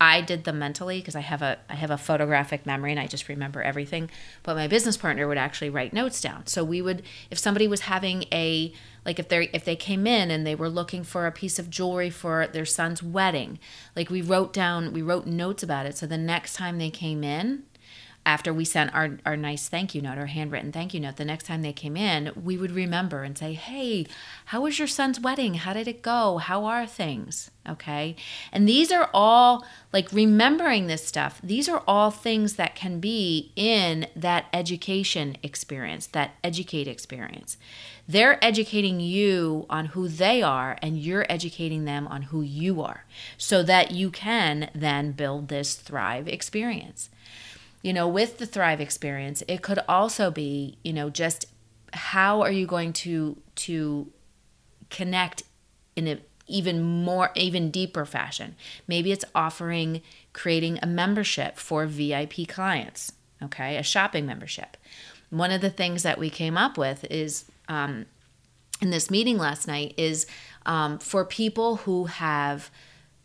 I 0.00 0.20
did 0.20 0.44
them 0.44 0.60
mentally 0.60 1.00
because 1.00 1.16
I 1.16 1.20
have 1.20 1.42
a 1.42 1.58
I 1.68 1.74
have 1.74 1.90
a 1.90 1.98
photographic 1.98 2.66
memory 2.66 2.92
and 2.92 3.00
I 3.00 3.08
just 3.08 3.28
remember 3.28 3.62
everything. 3.62 4.10
But 4.44 4.54
my 4.54 4.68
business 4.68 4.96
partner 4.96 5.26
would 5.26 5.38
actually 5.38 5.70
write 5.70 5.92
notes 5.92 6.20
down. 6.20 6.46
So 6.46 6.62
we 6.62 6.80
would 6.80 7.02
if 7.30 7.38
somebody 7.38 7.66
was 7.66 7.82
having 7.82 8.24
a 8.32 8.72
like 9.04 9.18
if 9.18 9.28
they 9.28 9.48
if 9.52 9.64
they 9.64 9.74
came 9.74 10.06
in 10.06 10.30
and 10.30 10.46
they 10.46 10.54
were 10.54 10.68
looking 10.68 11.02
for 11.02 11.26
a 11.26 11.32
piece 11.32 11.58
of 11.58 11.68
jewelry 11.68 12.10
for 12.10 12.46
their 12.46 12.64
son's 12.64 13.02
wedding, 13.02 13.58
like 13.96 14.08
we 14.08 14.22
wrote 14.22 14.52
down 14.52 14.92
we 14.92 15.02
wrote 15.02 15.26
notes 15.26 15.64
about 15.64 15.86
it. 15.86 15.96
So 15.96 16.06
the 16.06 16.18
next 16.18 16.54
time 16.54 16.78
they 16.78 16.90
came 16.90 17.24
in, 17.24 17.64
after 18.28 18.52
we 18.52 18.62
sent 18.62 18.94
our, 18.94 19.18
our 19.24 19.38
nice 19.38 19.70
thank 19.70 19.94
you 19.94 20.02
note, 20.02 20.18
our 20.18 20.26
handwritten 20.26 20.70
thank 20.70 20.92
you 20.92 21.00
note, 21.00 21.16
the 21.16 21.24
next 21.24 21.46
time 21.46 21.62
they 21.62 21.72
came 21.72 21.96
in, 21.96 22.30
we 22.36 22.58
would 22.58 22.72
remember 22.72 23.22
and 23.22 23.38
say, 23.38 23.54
Hey, 23.54 24.06
how 24.44 24.60
was 24.60 24.78
your 24.78 24.86
son's 24.86 25.18
wedding? 25.18 25.54
How 25.54 25.72
did 25.72 25.88
it 25.88 26.02
go? 26.02 26.36
How 26.36 26.66
are 26.66 26.86
things? 26.86 27.50
Okay. 27.66 28.16
And 28.52 28.68
these 28.68 28.92
are 28.92 29.08
all 29.14 29.64
like 29.94 30.12
remembering 30.12 30.88
this 30.88 31.06
stuff, 31.06 31.40
these 31.42 31.70
are 31.70 31.82
all 31.88 32.10
things 32.10 32.56
that 32.56 32.74
can 32.74 33.00
be 33.00 33.50
in 33.56 34.06
that 34.14 34.44
education 34.52 35.38
experience, 35.42 36.06
that 36.08 36.34
educate 36.44 36.86
experience. 36.86 37.56
They're 38.06 38.42
educating 38.44 39.00
you 39.00 39.64
on 39.70 39.86
who 39.86 40.06
they 40.08 40.42
are, 40.42 40.78
and 40.82 40.98
you're 40.98 41.26
educating 41.30 41.84
them 41.84 42.06
on 42.08 42.22
who 42.22 42.42
you 42.42 42.82
are 42.82 43.04
so 43.38 43.62
that 43.62 43.90
you 43.90 44.10
can 44.10 44.70
then 44.74 45.12
build 45.12 45.48
this 45.48 45.74
Thrive 45.74 46.28
experience 46.28 47.08
you 47.82 47.92
know, 47.92 48.08
with 48.08 48.38
the 48.38 48.46
Thrive 48.46 48.80
experience, 48.80 49.42
it 49.48 49.62
could 49.62 49.80
also 49.88 50.30
be, 50.30 50.78
you 50.82 50.92
know, 50.92 51.10
just 51.10 51.46
how 51.92 52.42
are 52.42 52.50
you 52.50 52.66
going 52.66 52.92
to 52.92 53.40
to 53.54 54.12
connect 54.90 55.42
in 55.96 56.06
an 56.06 56.20
even 56.46 56.82
more 56.82 57.30
even 57.34 57.70
deeper 57.70 58.04
fashion. 58.04 58.56
Maybe 58.86 59.12
it's 59.12 59.24
offering 59.34 60.02
creating 60.32 60.78
a 60.82 60.86
membership 60.86 61.56
for 61.56 61.86
VIP 61.86 62.48
clients, 62.48 63.12
okay, 63.42 63.76
a 63.76 63.82
shopping 63.82 64.26
membership. 64.26 64.76
One 65.30 65.50
of 65.50 65.60
the 65.60 65.70
things 65.70 66.02
that 66.02 66.18
we 66.18 66.30
came 66.30 66.56
up 66.56 66.78
with 66.78 67.04
is 67.10 67.44
um, 67.68 68.06
in 68.80 68.90
this 68.90 69.10
meeting 69.10 69.36
last 69.36 69.68
night 69.68 69.94
is 69.96 70.26
um, 70.64 70.98
for 70.98 71.24
people 71.24 71.76
who 71.76 72.06
have 72.06 72.70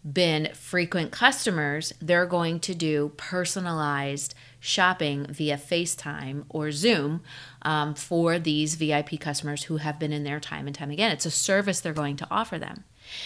been 0.10 0.50
frequent 0.54 1.12
customers, 1.12 1.94
they're 2.02 2.26
going 2.26 2.60
to 2.62 2.76
do 2.76 3.12
personalized 3.18 4.36
shopping 4.60 5.26
via 5.30 5.58
FaceTime 5.58 6.46
or 6.50 6.72
Zoom 6.72 7.22
um, 7.62 7.96
for 7.96 8.40
these 8.40 8.76
VIP 8.76 9.20
customers 9.20 9.64
who 9.64 9.78
have 9.78 10.00
been 10.00 10.14
in 10.14 10.24
there 10.24 10.40
time 10.40 10.68
and 10.68 10.76
time 10.76 10.92
again. 10.92 11.12
It's 11.12 11.26
a 11.26 11.32
service 11.32 11.80
they're 11.80 11.94
going 11.94 12.18
to 12.18 12.28
offer 12.30 12.60
them. 12.60 12.84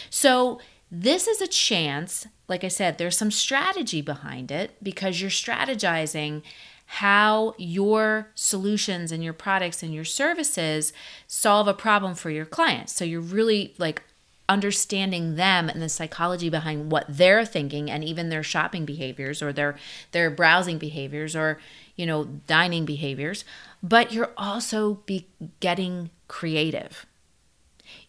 So, 0.10 0.60
this 0.90 1.28
is 1.28 1.42
a 1.42 1.48
chance, 1.48 2.28
like 2.48 2.64
I 2.64 2.70
said, 2.70 2.98
there's 2.98 3.18
some 3.18 3.30
strategy 3.30 4.02
behind 4.02 4.52
it 4.52 4.82
because 4.82 5.20
you're 5.20 5.30
strategizing 5.30 6.44
how 6.86 7.54
your 7.58 8.32
solutions 8.34 9.12
and 9.12 9.22
your 9.22 9.34
products 9.34 9.84
and 9.84 9.94
your 9.94 10.06
services 10.06 10.94
solve 11.28 11.68
a 11.68 11.74
problem 11.74 12.16
for 12.16 12.30
your 12.30 12.46
clients. 12.46 12.94
So 12.94 13.04
you're 13.04 13.20
really 13.20 13.76
like 13.78 14.04
understanding 14.50 15.36
them 15.36 15.70
and 15.70 15.82
the 15.82 15.90
psychology 15.90 16.50
behind 16.50 16.92
what 16.92 17.06
they're 17.10 17.46
thinking 17.46 17.92
and 17.92 18.04
even 18.04 18.30
their 18.30 18.44
shopping 18.44 18.86
behaviors 18.86 19.42
or 19.42 19.52
their 19.52 19.76
their 20.12 20.30
browsing 20.30 20.78
behaviors 20.78 21.36
or 21.36 21.60
you 21.96 22.06
know 22.06 22.26
dining 22.48 22.86
behaviors. 22.86 23.44
But 23.84 24.12
you're 24.14 24.32
also 24.38 24.96
be 25.06 25.28
getting 25.60 26.10
creative. 26.28 27.06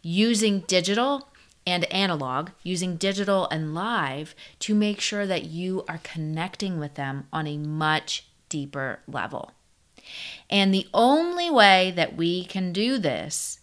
Using 0.03 0.61
digital 0.61 1.29
and 1.67 1.85
analog 1.93 2.49
using 2.63 2.97
digital 2.97 3.47
and 3.51 3.75
live 3.75 4.35
to 4.59 4.75
make 4.75 5.01
sure 5.03 5.27
that 5.27 5.45
you 5.45 5.85
are 5.87 6.01
connecting 6.03 6.79
with 6.79 6.95
them 6.95 7.27
on 7.31 7.47
a 7.47 7.59
much 7.59 8.25
deeper 8.49 9.01
level. 9.07 9.53
And 10.49 10.73
the 10.73 10.89
only 10.95 11.51
way 11.51 11.93
that 11.95 12.17
we 12.17 12.47
can 12.47 12.73
do 12.73 12.97
this 12.97 13.61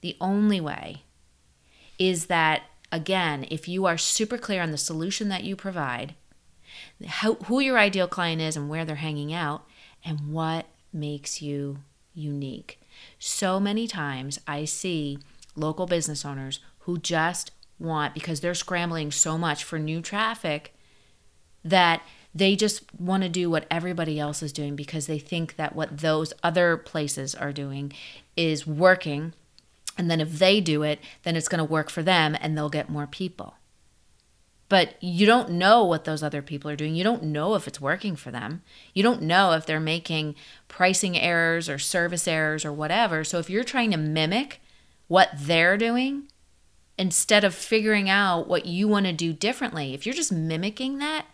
the 0.00 0.16
only 0.20 0.60
way 0.60 1.04
is 2.08 2.26
that, 2.26 2.62
again, 2.90 3.46
if 3.48 3.68
you 3.68 3.86
are 3.86 3.96
super 3.96 4.36
clear 4.36 4.60
on 4.60 4.72
the 4.72 4.78
solution 4.78 5.28
that 5.28 5.44
you 5.44 5.54
provide, 5.54 6.14
how, 7.06 7.34
who 7.34 7.60
your 7.60 7.78
ideal 7.78 8.08
client 8.08 8.42
is 8.42 8.56
and 8.56 8.68
where 8.68 8.84
they're 8.84 8.96
hanging 8.96 9.32
out, 9.32 9.64
and 10.04 10.32
what 10.32 10.66
makes 10.92 11.40
you 11.40 11.78
unique. 12.12 12.80
So 13.20 13.60
many 13.60 13.86
times 13.86 14.40
I 14.48 14.64
see 14.64 15.20
local 15.54 15.86
business 15.86 16.24
owners 16.24 16.58
who 16.80 16.98
just 16.98 17.52
want, 17.78 18.14
because 18.14 18.40
they're 18.40 18.52
scrambling 18.52 19.12
so 19.12 19.38
much 19.38 19.62
for 19.62 19.78
new 19.78 20.00
traffic, 20.00 20.74
that 21.64 22.02
they 22.34 22.56
just 22.56 22.82
want 22.98 23.22
to 23.22 23.28
do 23.28 23.48
what 23.48 23.66
everybody 23.70 24.18
else 24.18 24.42
is 24.42 24.52
doing 24.52 24.74
because 24.74 25.06
they 25.06 25.20
think 25.20 25.54
that 25.54 25.76
what 25.76 25.98
those 25.98 26.32
other 26.42 26.76
places 26.76 27.34
are 27.34 27.52
doing 27.52 27.92
is 28.36 28.66
working 28.66 29.34
and 29.98 30.10
then 30.10 30.20
if 30.20 30.38
they 30.38 30.60
do 30.60 30.82
it, 30.82 31.00
then 31.22 31.36
it's 31.36 31.48
going 31.48 31.58
to 31.58 31.64
work 31.64 31.90
for 31.90 32.02
them 32.02 32.36
and 32.40 32.56
they'll 32.56 32.68
get 32.68 32.88
more 32.88 33.06
people. 33.06 33.54
But 34.68 34.94
you 35.02 35.26
don't 35.26 35.50
know 35.50 35.84
what 35.84 36.04
those 36.04 36.22
other 36.22 36.40
people 36.40 36.70
are 36.70 36.76
doing. 36.76 36.94
You 36.94 37.04
don't 37.04 37.24
know 37.24 37.54
if 37.56 37.68
it's 37.68 37.80
working 37.80 38.16
for 38.16 38.30
them. 38.30 38.62
You 38.94 39.02
don't 39.02 39.20
know 39.20 39.52
if 39.52 39.66
they're 39.66 39.78
making 39.78 40.34
pricing 40.66 41.18
errors 41.18 41.68
or 41.68 41.78
service 41.78 42.26
errors 42.26 42.64
or 42.64 42.72
whatever. 42.72 43.22
So 43.22 43.38
if 43.38 43.50
you're 43.50 43.64
trying 43.64 43.90
to 43.90 43.98
mimic 43.98 44.62
what 45.08 45.28
they're 45.36 45.76
doing 45.76 46.22
instead 46.96 47.44
of 47.44 47.54
figuring 47.54 48.08
out 48.08 48.48
what 48.48 48.64
you 48.64 48.88
want 48.88 49.04
to 49.04 49.12
do 49.12 49.34
differently, 49.34 49.92
if 49.92 50.06
you're 50.06 50.14
just 50.14 50.32
mimicking 50.32 50.98
that, 51.00 51.26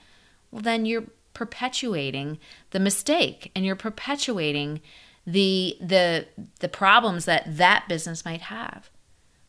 well, 0.50 0.62
then 0.62 0.84
you're 0.84 1.04
perpetuating 1.32 2.40
the 2.70 2.80
mistake 2.80 3.52
and 3.54 3.64
you're 3.64 3.76
perpetuating 3.76 4.80
the 5.28 5.76
the 5.78 6.26
the 6.60 6.68
problems 6.68 7.26
that 7.26 7.44
that 7.58 7.84
business 7.86 8.24
might 8.24 8.40
have. 8.42 8.88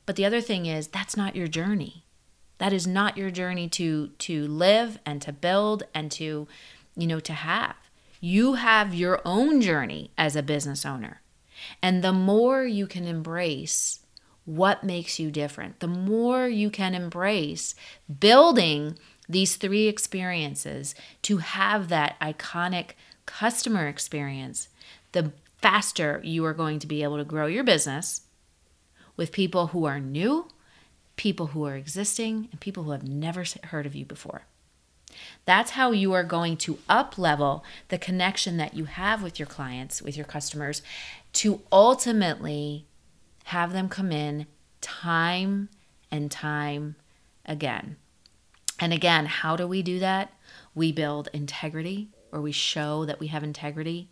But 0.05 0.17
the 0.17 0.25
other 0.25 0.41
thing 0.41 0.65
is 0.65 0.87
that's 0.87 1.15
not 1.15 1.37
your 1.37 1.47
journey. 1.47 2.03
That 2.57 2.73
is 2.73 2.85
not 2.85 3.17
your 3.17 3.31
journey 3.31 3.69
to 3.69 4.07
to 4.07 4.47
live 4.47 4.99
and 5.05 5.21
to 5.21 5.31
build 5.31 5.83
and 5.93 6.11
to 6.13 6.47
you 6.97 7.07
know 7.07 7.21
to 7.21 7.33
have. 7.33 7.75
You 8.19 8.55
have 8.55 8.93
your 8.93 9.21
own 9.23 9.61
journey 9.61 10.11
as 10.17 10.35
a 10.35 10.43
business 10.43 10.85
owner. 10.85 11.21
And 11.81 12.03
the 12.03 12.13
more 12.13 12.65
you 12.65 12.85
can 12.85 13.05
embrace 13.05 13.99
what 14.43 14.83
makes 14.83 15.17
you 15.17 15.31
different, 15.31 15.79
the 15.79 15.87
more 15.87 16.47
you 16.47 16.69
can 16.69 16.93
embrace 16.93 17.73
building 18.19 18.97
these 19.29 19.55
three 19.55 19.87
experiences 19.87 20.93
to 21.21 21.37
have 21.37 21.87
that 21.87 22.19
iconic 22.19 22.91
customer 23.25 23.87
experience, 23.87 24.67
the 25.13 25.31
faster 25.61 26.21
you 26.23 26.45
are 26.45 26.53
going 26.53 26.79
to 26.79 26.87
be 26.87 27.03
able 27.03 27.17
to 27.17 27.23
grow 27.23 27.47
your 27.47 27.63
business 27.63 28.21
with 29.17 29.31
people 29.31 29.67
who 29.67 29.85
are 29.85 29.99
new, 29.99 30.47
people 31.15 31.47
who 31.47 31.65
are 31.65 31.75
existing, 31.75 32.47
and 32.51 32.61
people 32.61 32.83
who 32.83 32.91
have 32.91 33.07
never 33.07 33.43
heard 33.65 33.85
of 33.85 33.95
you 33.95 34.05
before. 34.05 34.43
That's 35.45 35.71
how 35.71 35.91
you 35.91 36.13
are 36.13 36.23
going 36.23 36.55
to 36.57 36.79
up 36.87 37.17
level 37.17 37.63
the 37.89 37.97
connection 37.97 38.57
that 38.57 38.75
you 38.75 38.85
have 38.85 39.21
with 39.21 39.39
your 39.39 39.47
clients, 39.47 40.01
with 40.01 40.15
your 40.15 40.25
customers, 40.25 40.81
to 41.33 41.61
ultimately 41.71 42.85
have 43.45 43.73
them 43.73 43.89
come 43.89 44.11
in 44.11 44.45
time 44.81 45.69
and 46.11 46.31
time 46.31 46.95
again. 47.45 47.97
And 48.79 48.93
again, 48.93 49.25
how 49.25 49.55
do 49.55 49.67
we 49.67 49.81
do 49.81 49.99
that? 49.99 50.31
We 50.73 50.91
build 50.91 51.27
integrity, 51.33 52.09
or 52.31 52.39
we 52.39 52.51
show 52.51 53.03
that 53.05 53.19
we 53.19 53.27
have 53.27 53.43
integrity 53.43 54.09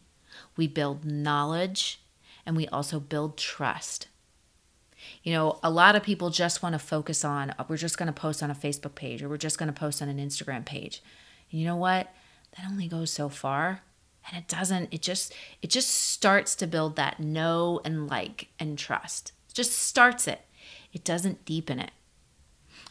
we 0.55 0.67
build 0.67 1.05
knowledge, 1.05 2.01
and 2.45 2.55
we 2.55 2.67
also 2.67 2.99
build 2.99 3.37
trust. 3.37 4.07
You 5.23 5.33
know, 5.33 5.59
a 5.61 5.69
lot 5.69 5.95
of 5.95 6.03
people 6.03 6.29
just 6.29 6.63
want 6.63 6.73
to 6.73 6.79
focus 6.79 7.23
on, 7.23 7.53
oh, 7.59 7.65
we're 7.67 7.77
just 7.77 7.97
going 7.97 8.07
to 8.07 8.13
post 8.13 8.41
on 8.41 8.51
a 8.51 8.55
Facebook 8.55 8.95
page 8.95 9.21
or 9.21 9.29
we're 9.29 9.37
just 9.37 9.57
going 9.57 9.71
to 9.71 9.79
post 9.79 10.01
on 10.01 10.09
an 10.09 10.17
Instagram 10.17 10.65
page. 10.65 11.03
And 11.51 11.59
you 11.59 11.67
know 11.67 11.75
what? 11.75 12.13
That 12.55 12.67
only 12.67 12.87
goes 12.87 13.11
so 13.11 13.29
far. 13.29 13.81
And 14.27 14.37
it 14.37 14.47
doesn't, 14.47 14.93
it 14.93 15.01
just, 15.01 15.33
it 15.61 15.69
just 15.69 15.89
starts 15.89 16.55
to 16.55 16.67
build 16.67 16.95
that 16.95 17.19
know 17.19 17.79
and 17.85 18.07
like 18.07 18.47
and 18.59 18.77
trust. 18.77 19.31
It 19.49 19.53
just 19.53 19.71
starts 19.73 20.27
it. 20.27 20.41
It 20.91 21.03
doesn't 21.03 21.45
deepen 21.45 21.79
it. 21.79 21.91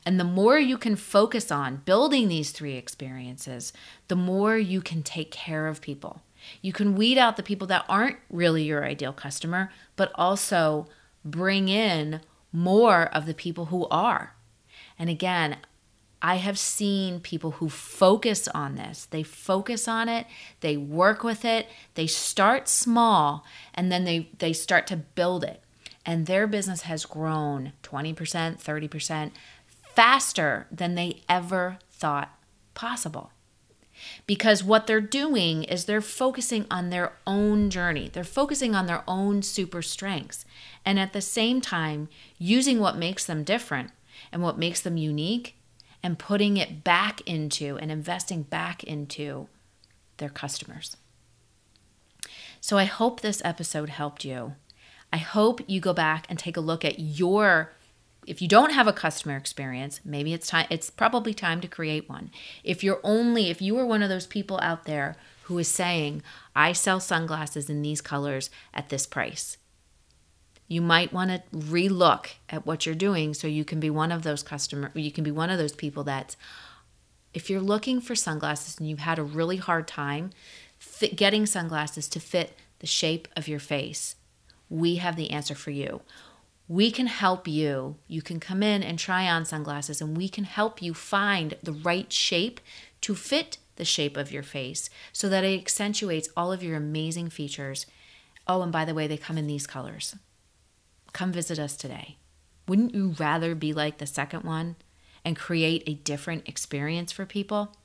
And 0.05 0.21
the 0.21 0.25
more 0.25 0.59
you 0.59 0.79
can 0.79 0.95
focus 0.97 1.51
on 1.51 1.83
building 1.85 2.29
these 2.29 2.53
three 2.53 2.77
experiences, 2.77 3.73
the 4.09 4.17
more 4.17 4.57
you 4.57 4.81
can 4.81 5.03
take 5.03 5.33
care 5.33 5.67
of 5.67 5.81
people. 5.81 6.23
You 6.63 6.73
can 6.73 6.95
weed 6.95 7.19
out 7.19 7.37
the 7.37 7.43
people 7.43 7.67
that 7.69 7.85
aren't 7.89 8.17
really 8.31 8.65
your 8.65 8.85
ideal 8.85 9.13
customer, 9.13 9.71
but 9.97 10.13
also 10.15 10.87
bring 11.25 11.69
in 11.69 12.21
more 12.53 13.05
of 13.15 13.27
the 13.27 13.35
people 13.35 13.67
who 13.67 13.87
are. 13.89 14.35
And 14.99 15.11
again, 15.11 15.59
I 16.23 16.37
have 16.37 16.59
seen 16.59 17.21
people 17.21 17.53
who 17.53 17.69
focus 17.69 18.49
on 18.49 18.75
this. 18.77 19.07
They 19.07 19.23
focus 19.23 19.87
on 19.87 20.09
it, 20.09 20.27
they 20.61 20.77
work 20.77 21.23
with 21.23 21.45
it, 21.45 21.69
they 21.95 22.07
start 22.07 22.69
small, 22.69 23.45
and 23.75 23.93
then 23.93 24.05
they, 24.05 24.31
they 24.39 24.53
start 24.53 24.87
to 24.89 24.97
build 24.97 25.45
it. 25.45 25.63
And 26.05 26.27
their 26.27 26.47
business 26.47 26.83
has 26.83 27.05
grown 27.05 27.73
20%, 27.83 28.15
30% 28.15 29.31
faster 29.83 30.67
than 30.71 30.95
they 30.95 31.23
ever 31.29 31.79
thought 31.91 32.31
possible. 32.75 33.33
Because 34.27 34.65
what 34.65 34.87
they're 34.87 35.01
doing 35.01 35.65
is 35.65 35.85
they're 35.85 36.01
focusing 36.01 36.67
on 36.71 36.91
their 36.91 37.13
own 37.27 37.71
journey. 37.71 38.11
They're 38.13 38.25
focusing 38.25 38.75
on 38.75 38.87
their 38.87 39.03
own 39.07 39.43
super 39.43 39.83
strengths. 39.83 40.45
And 40.85 40.99
at 40.99 41.13
the 41.13 41.21
same 41.21 41.61
time, 41.61 42.09
using 42.39 42.81
what 42.81 42.97
makes 42.97 43.25
them 43.25 43.45
different 43.45 43.91
and 44.33 44.43
what 44.43 44.59
makes 44.59 44.81
them 44.81 44.97
unique 44.97 45.57
and 46.03 46.19
putting 46.19 46.57
it 46.57 46.85
back 46.85 47.21
into 47.23 47.77
and 47.79 47.91
investing 47.91 48.43
back 48.43 48.85
into 48.85 49.49
their 50.19 50.29
customers. 50.29 50.97
So 52.61 52.79
I 52.79 52.85
hope 52.85 53.21
this 53.21 53.43
episode 53.45 53.91
helped 53.91 54.25
you. 54.25 54.55
I 55.13 55.19
hope 55.19 55.61
you 55.67 55.81
go 55.81 55.93
back 55.93 56.27
and 56.29 56.39
take 56.39 56.57
a 56.57 56.61
look 56.61 56.85
at 56.85 56.99
your 56.99 57.73
if 58.27 58.43
you 58.43 58.49
don't 58.49 58.73
have 58.73 58.89
a 58.89 58.93
customer 58.93 59.37
experience, 59.37 60.01
maybe 60.05 60.35
it's 60.35 60.49
time 60.49 60.67
it's 60.69 60.91
probably 60.91 61.33
time 61.33 61.61
to 61.61 61.69
create 61.69 62.09
one. 62.09 62.31
If 62.65 62.83
you're 62.83 63.01
only 63.05 63.51
if 63.51 63.63
you 63.63 63.79
are 63.79 63.87
one 63.87 64.03
of 64.03 64.09
those 64.09 64.27
people 64.27 64.59
out 64.63 64.85
there 64.85 65.17
who 65.45 65.59
is 65.59 65.69
saying, 65.69 66.23
"I 66.55 66.73
sell 66.73 67.01
sunglasses 67.01 67.71
in 67.71 67.83
these 67.83 68.01
colors 68.01 68.51
at 68.75 68.89
this 68.89 69.07
price." 69.07 69.57
You 70.69 70.83
might 70.83 71.13
want 71.13 71.31
to 71.31 71.57
relook 71.57 72.31
at 72.49 72.67
what 72.67 72.85
you're 72.85 72.97
doing 72.97 73.35
so 73.35 73.47
you 73.47 73.65
can 73.65 73.79
be 73.79 73.91
one 73.91 74.11
of 74.11 74.25
those 74.25 74.43
customer 74.43 74.91
you 74.95 75.13
can 75.13 75.23
be 75.23 75.31
one 75.31 75.51
of 75.51 75.59
those 75.59 75.73
people 75.73 76.03
that 76.05 76.35
if 77.33 77.49
you're 77.49 77.61
looking 77.61 78.01
for 78.01 78.15
sunglasses 78.15 78.79
and 78.79 78.89
you've 78.89 78.99
had 78.99 79.19
a 79.19 79.23
really 79.23 79.59
hard 79.59 79.87
time 79.87 80.31
fit, 80.79 81.15
getting 81.17 81.47
sunglasses 81.47 82.09
to 82.09 82.19
fit 82.19 82.59
the 82.81 82.87
shape 82.87 83.29
of 83.37 83.47
your 83.47 83.61
face, 83.61 84.17
we 84.69 84.97
have 84.97 85.17
the 85.17 85.31
answer 85.31 85.55
for 85.55 85.71
you 85.71 86.01
we 86.69 86.91
can 86.91 87.07
help 87.07 87.47
you. 87.47 87.97
You 88.09 88.23
can 88.23 88.41
come 88.41 88.63
in 88.63 88.83
and 88.83 88.99
try 88.99 89.29
on 89.29 89.45
sunglasses, 89.45 90.01
and 90.01 90.17
we 90.17 90.29
can 90.29 90.45
help 90.45 90.83
you 90.83 90.95
find 90.95 91.55
the 91.63 91.73
right 91.73 92.13
shape 92.13 92.61
to 93.03 93.15
fit 93.15 93.59
the 93.77 93.85
shape 93.85 94.17
of 94.17 94.33
your 94.33 94.43
face 94.43 94.91
so 95.13 95.29
that 95.29 95.45
it 95.45 95.61
accentuates 95.61 96.29
all 96.37 96.53
of 96.53 96.63
your 96.63 96.77
amazing 96.77 97.31
features. 97.31 97.87
Oh, 98.49 98.63
and 98.63 98.73
by 98.73 98.85
the 98.85 98.95
way, 98.95 99.07
they 99.07 99.17
come 99.17 99.39
in 99.39 99.47
these 99.47 99.67
colors. 99.67 100.17
Come 101.13 101.33
visit 101.33 101.59
us 101.59 101.77
today. 101.77 102.17
Wouldn't 102.67 102.95
you 102.95 103.15
rather 103.19 103.55
be 103.55 103.73
like 103.73 103.99
the 103.99 104.07
second 104.07 104.43
one 104.43 104.77
and 105.25 105.37
create 105.37 105.85
a 105.87 105.95
different 105.95 106.49
experience 106.49 107.13
for 107.13 107.27
people? 107.27 107.77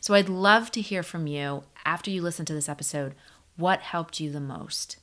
So 0.00 0.14
I'd 0.14 0.28
love 0.28 0.70
to 0.72 0.80
hear 0.80 1.02
from 1.02 1.26
you 1.26 1.64
after 1.84 2.10
you 2.10 2.22
listen 2.22 2.46
to 2.46 2.54
this 2.54 2.68
episode. 2.68 3.14
What 3.56 3.80
helped 3.80 4.20
you 4.20 4.30
the 4.30 4.40
most? 4.40 4.98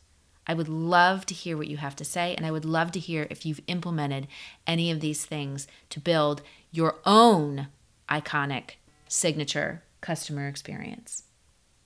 I 0.52 0.54
would 0.54 0.68
love 0.68 1.26
to 1.28 1.34
hear 1.34 1.56
what 1.56 1.70
you 1.70 1.78
have 1.78 1.96
to 1.96 2.04
say, 2.04 2.36
and 2.36 2.46
I 2.46 2.52
would 2.52 2.66
love 2.66 2.92
to 2.92 3.00
hear 3.00 3.26
if 3.30 3.46
you've 3.46 3.62
implemented 3.68 4.28
any 4.68 4.92
of 4.92 5.00
these 5.00 5.24
things 5.24 5.66
to 5.92 6.02
build 6.02 6.42
your 6.72 6.96
own 7.06 7.70
iconic 8.10 8.72
signature 9.08 9.82
customer 10.02 10.50
experience. 10.50 11.24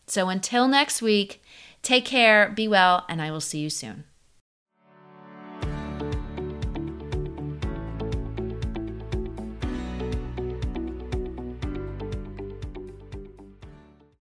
So 0.08 0.30
until 0.30 0.68
next 0.68 1.00
week, 1.00 1.44
take 1.84 2.06
care, 2.06 2.50
be 2.50 2.68
well, 2.68 3.06
and 3.08 3.22
I 3.22 3.30
will 3.30 3.40
see 3.40 3.60
you 3.60 3.70
soon. 3.70 4.06